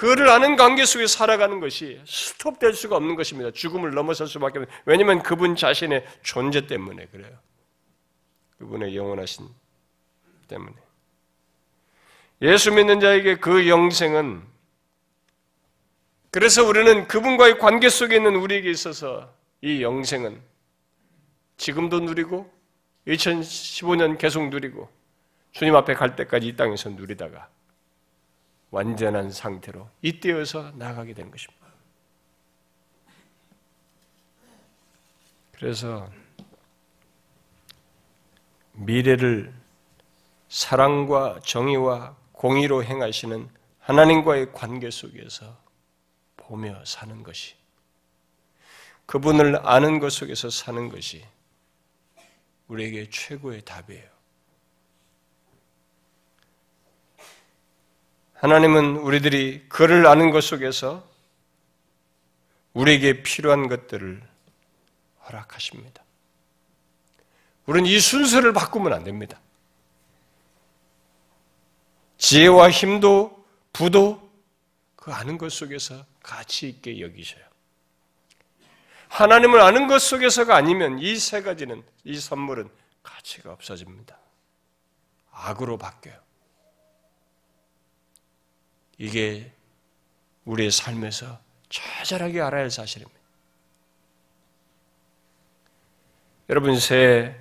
그를 0.00 0.30
아는 0.30 0.56
관계 0.56 0.86
속에 0.86 1.06
살아가는 1.06 1.60
것이 1.60 2.00
스톱될 2.06 2.72
수가 2.72 2.96
없는 2.96 3.16
것입니다. 3.16 3.50
죽음을 3.50 3.92
넘어설 3.92 4.28
수밖에 4.28 4.58
없는. 4.58 4.74
왜냐하면 4.86 5.22
그분 5.22 5.56
자신의 5.56 6.06
존재 6.22 6.66
때문에 6.66 7.04
그래요. 7.08 7.30
그분의 8.56 8.96
영원하신 8.96 9.46
때문에. 10.48 10.74
예수 12.40 12.72
믿는 12.72 13.00
자에게 13.00 13.36
그 13.36 13.68
영생은 13.68 14.42
그래서 16.30 16.64
우리는 16.64 17.06
그분과의 17.06 17.58
관계 17.58 17.90
속에 17.90 18.16
있는 18.16 18.36
우리에게 18.36 18.70
있어서 18.70 19.30
이 19.60 19.82
영생은 19.82 20.40
지금도 21.58 22.00
누리고 22.00 22.50
2015년 23.06 24.16
계속 24.16 24.48
누리고 24.48 24.88
주님 25.52 25.76
앞에 25.76 25.92
갈 25.92 26.16
때까지 26.16 26.46
이 26.46 26.56
땅에서 26.56 26.88
누리다가 26.88 27.50
완전한 28.70 29.30
상태로 29.30 29.88
이때여서 30.02 30.72
나가게 30.72 31.14
되는 31.14 31.30
것입니다. 31.30 31.66
그래서 35.52 36.10
미래를 38.72 39.52
사랑과 40.48 41.38
정의와 41.44 42.16
공의로 42.32 42.82
행하시는 42.82 43.48
하나님과의 43.80 44.52
관계 44.52 44.90
속에서 44.90 45.58
보며 46.36 46.82
사는 46.84 47.22
것이 47.22 47.54
그분을 49.06 49.66
아는 49.66 49.98
것 49.98 50.10
속에서 50.12 50.48
사는 50.48 50.88
것이 50.88 51.24
우리에게 52.68 53.10
최고의 53.10 53.62
답이에요. 53.64 54.19
하나님은 58.40 58.96
우리들이 58.96 59.66
그를 59.68 60.06
아는 60.06 60.30
것 60.30 60.42
속에서 60.42 61.06
우리에게 62.72 63.22
필요한 63.22 63.68
것들을 63.68 64.22
허락하십니다. 65.26 66.02
우리는 67.66 67.86
이 67.86 68.00
순서를 68.00 68.54
바꾸면 68.54 68.94
안 68.94 69.04
됩니다. 69.04 69.38
지혜와 72.16 72.70
힘도 72.70 73.44
부도 73.74 74.30
그 74.96 75.12
아는 75.12 75.36
것 75.36 75.52
속에서 75.52 76.06
가치 76.22 76.66
있게 76.66 77.00
여기셔요. 77.00 77.44
하나님을 79.08 79.60
아는 79.60 79.86
것 79.86 80.00
속에서가 80.00 80.56
아니면 80.56 80.98
이 80.98 81.18
세 81.18 81.42
가지는, 81.42 81.84
이 82.04 82.18
선물은 82.18 82.70
가치가 83.02 83.52
없어집니다. 83.52 84.16
악으로 85.30 85.76
바뀌어요. 85.76 86.16
이게 89.00 89.50
우리의 90.44 90.70
삶에서 90.70 91.40
처절하게 91.70 92.42
알아야 92.42 92.62
할 92.64 92.70
사실입니다. 92.70 93.18
여러분, 96.50 96.78
새, 96.78 97.34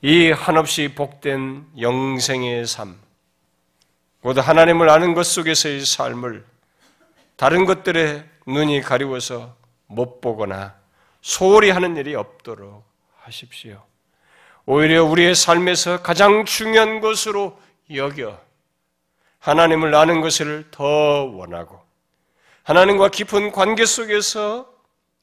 이 0.00 0.30
한없이 0.30 0.94
복된 0.94 1.66
영생의 1.78 2.66
삶, 2.66 2.98
곧 4.22 4.38
하나님을 4.38 4.88
아는 4.88 5.12
것 5.12 5.26
속에서의 5.26 5.84
삶을 5.84 6.46
다른 7.36 7.66
것들에 7.66 8.24
눈이 8.46 8.80
가리워서 8.80 9.54
못 9.86 10.22
보거나 10.22 10.74
소홀히 11.20 11.68
하는 11.68 11.98
일이 11.98 12.14
없도록 12.14 12.82
하십시오. 13.18 13.84
오히려 14.64 15.04
우리의 15.04 15.34
삶에서 15.34 16.00
가장 16.00 16.46
중요한 16.46 17.02
것으로 17.02 17.60
여겨 17.92 18.45
하나님을 19.46 19.94
아는 19.94 20.20
것을 20.22 20.66
더 20.72 20.84
원하고 20.84 21.80
하나님과 22.64 23.10
깊은 23.10 23.52
관계 23.52 23.86
속에서 23.86 24.68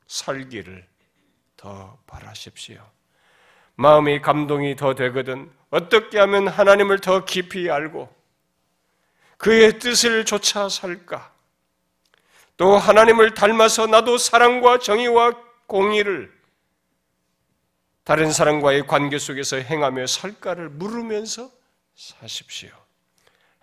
살기를 0.07 0.87
더 1.57 1.97
바라십시오. 2.07 2.81
마음이 3.75 4.21
감동이 4.21 4.77
더 4.77 4.95
되거든 4.95 5.51
어떻게 5.71 6.19
하면 6.19 6.47
하나님을 6.47 6.99
더 6.99 7.25
깊이 7.25 7.69
알고 7.69 8.15
그의 9.35 9.79
뜻을 9.79 10.23
쫓아 10.23 10.69
살까? 10.69 11.33
또 12.55 12.77
하나님을 12.77 13.33
닮아서 13.33 13.87
나도 13.87 14.17
사랑과 14.17 14.79
정의와 14.79 15.33
공의를 15.67 16.33
다른 18.05 18.31
사람과의 18.31 18.87
관계 18.87 19.19
속에서 19.19 19.57
행하며 19.57 20.07
살까를 20.07 20.69
물으면서 20.69 21.51
사십시오. 21.93 22.82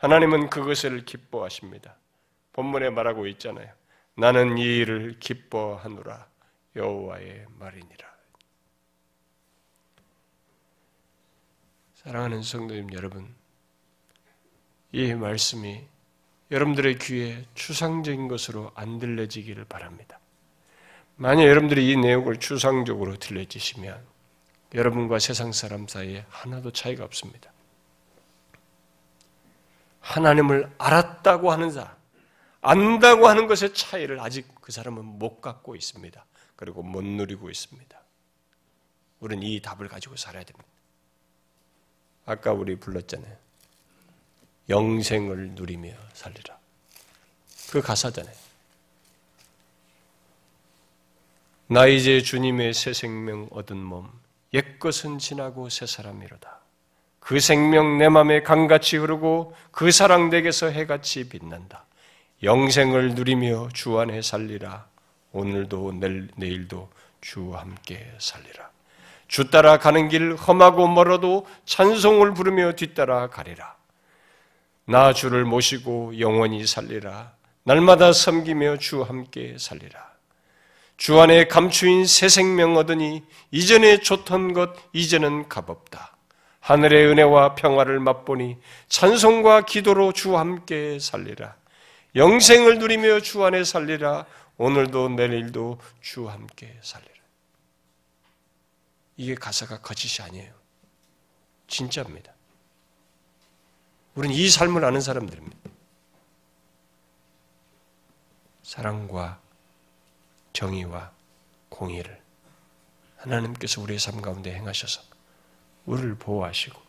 하나님은 0.00 0.48
그것을 0.48 1.04
기뻐하십니다. 1.04 1.94
본문에 2.54 2.88
말하고 2.88 3.26
있잖아요. 3.26 3.70
나는 4.16 4.56
이 4.56 4.78
일을 4.78 5.18
기뻐하노라 5.20 6.26
여호와의 6.74 7.44
말이니라. 7.58 8.08
사랑하는 11.96 12.42
성도님 12.42 12.94
여러분, 12.94 13.34
이 14.92 15.12
말씀이 15.12 15.84
여러분들의 16.50 16.98
귀에 16.98 17.44
추상적인 17.54 18.26
것으로 18.26 18.72
안 18.74 18.98
들려지기를 18.98 19.66
바랍니다. 19.66 20.18
만약 21.16 21.42
여러분들이 21.42 21.90
이 21.92 21.96
내용을 21.98 22.38
추상적으로 22.38 23.16
들려지시면 23.16 24.02
여러분과 24.74 25.18
세상 25.18 25.52
사람 25.52 25.86
사이에 25.86 26.24
하나도 26.30 26.70
차이가 26.70 27.04
없습니다. 27.04 27.49
하나님을 30.00 30.72
알았다고 30.78 31.52
하는 31.52 31.70
사람, 31.70 31.94
안다고 32.62 33.28
하는 33.28 33.46
것의 33.46 33.74
차이를 33.74 34.20
아직 34.20 34.46
그 34.60 34.72
사람은 34.72 35.04
못 35.04 35.40
갖고 35.40 35.76
있습니다. 35.76 36.24
그리고 36.56 36.82
못 36.82 37.02
누리고 37.02 37.50
있습니다. 37.50 38.00
우리는 39.20 39.42
이 39.42 39.60
답을 39.60 39.88
가지고 39.88 40.16
살아야 40.16 40.44
됩니다. 40.44 40.68
아까 42.26 42.52
우리 42.52 42.76
불렀잖아요. 42.76 43.36
영생을 44.68 45.50
누리며 45.52 45.94
살리라. 46.12 46.58
그 47.70 47.80
가사잖아요. 47.80 48.34
나 51.68 51.86
이제 51.86 52.20
주님의 52.20 52.74
새 52.74 52.92
생명 52.92 53.48
얻은 53.52 53.76
몸, 53.76 54.10
옛것은 54.52 55.18
지나고 55.18 55.68
새 55.68 55.86
사람이로다. 55.86 56.59
그 57.20 57.38
생명 57.38 57.98
내 57.98 58.08
맘에 58.08 58.42
강같이 58.42 58.96
흐르고 58.96 59.54
그 59.70 59.90
사랑 59.92 60.30
내게서 60.30 60.70
해같이 60.70 61.28
빛난다. 61.28 61.84
영생을 62.42 63.14
누리며 63.14 63.68
주 63.72 63.98
안에 64.00 64.22
살리라. 64.22 64.86
오늘도 65.32 65.92
내일, 66.00 66.28
내일도 66.34 66.90
주 67.20 67.54
함께 67.54 68.12
살리라. 68.18 68.70
주 69.28 69.48
따라 69.50 69.78
가는 69.78 70.08
길 70.08 70.34
험하고 70.34 70.88
멀어도 70.88 71.46
찬송을 71.66 72.34
부르며 72.34 72.72
뒤따라 72.72 73.28
가리라. 73.28 73.76
나 74.86 75.12
주를 75.12 75.44
모시고 75.44 76.18
영원히 76.18 76.66
살리라. 76.66 77.32
날마다 77.62 78.12
섬기며 78.12 78.78
주 78.78 79.02
함께 79.02 79.56
살리라. 79.58 80.10
주 80.96 81.20
안에 81.20 81.46
감추인 81.46 82.06
새 82.06 82.28
생명 82.28 82.76
얻으니 82.76 83.22
이전에 83.52 84.00
좋던 84.00 84.52
것 84.52 84.74
이제는 84.92 85.48
값없다. 85.48 86.16
하늘의 86.60 87.06
은혜와 87.08 87.54
평화를 87.54 88.00
맛보니 88.00 88.58
찬송과 88.88 89.62
기도로 89.62 90.12
주 90.12 90.36
함께 90.36 90.98
살리라. 90.98 91.56
영생을 92.14 92.78
누리며 92.78 93.20
주 93.20 93.44
안에 93.44 93.64
살리라. 93.64 94.26
오늘도 94.56 95.10
내일도 95.10 95.78
주 96.00 96.28
함께 96.28 96.78
살리라. 96.82 97.14
이게 99.16 99.34
가사가 99.34 99.80
거짓이 99.80 100.24
아니에요. 100.24 100.52
진짜입니다. 101.66 102.32
우리는 104.14 104.34
이 104.34 104.48
삶을 104.48 104.84
아는 104.84 105.00
사람들입니다. 105.00 105.56
사랑과 108.62 109.40
정의와 110.52 111.12
공의를 111.68 112.20
하나님께서 113.16 113.80
우리의 113.80 113.98
삶 113.98 114.20
가운데 114.20 114.54
행하셔서 114.54 115.09
우리를 115.86 116.14
보호하시고 116.16 116.80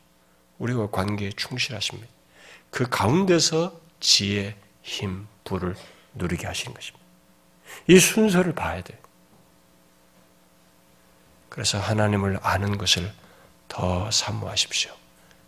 우리와 0.59 0.89
관계에 0.91 1.31
충실하십니다. 1.31 2.07
그 2.69 2.87
가운데서 2.87 3.79
지혜, 3.99 4.55
힘, 4.81 5.27
부를 5.43 5.75
누리게 6.15 6.47
하시는 6.47 6.73
것입니다. 6.73 7.05
이 7.87 7.99
순서를 7.99 8.53
봐야 8.53 8.81
돼요. 8.81 8.97
그래서 11.49 11.79
하나님을 11.79 12.39
아는 12.41 12.77
것을 12.77 13.11
더 13.67 14.09
사모하십시오. 14.11 14.91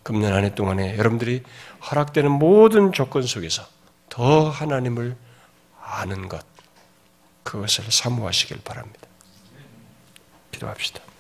금년 0.04 0.34
한 0.34 0.44
해 0.44 0.54
동안에 0.54 0.98
여러분들이 0.98 1.44
허락되는 1.90 2.30
모든 2.30 2.92
조건 2.92 3.24
속에서 3.24 3.66
더 4.10 4.50
하나님을 4.50 5.16
아는 5.82 6.28
것, 6.28 6.46
그것을 7.44 7.92
사모하시길 7.92 8.62
바랍니다. 8.64 9.08
기도합시다. 10.52 11.04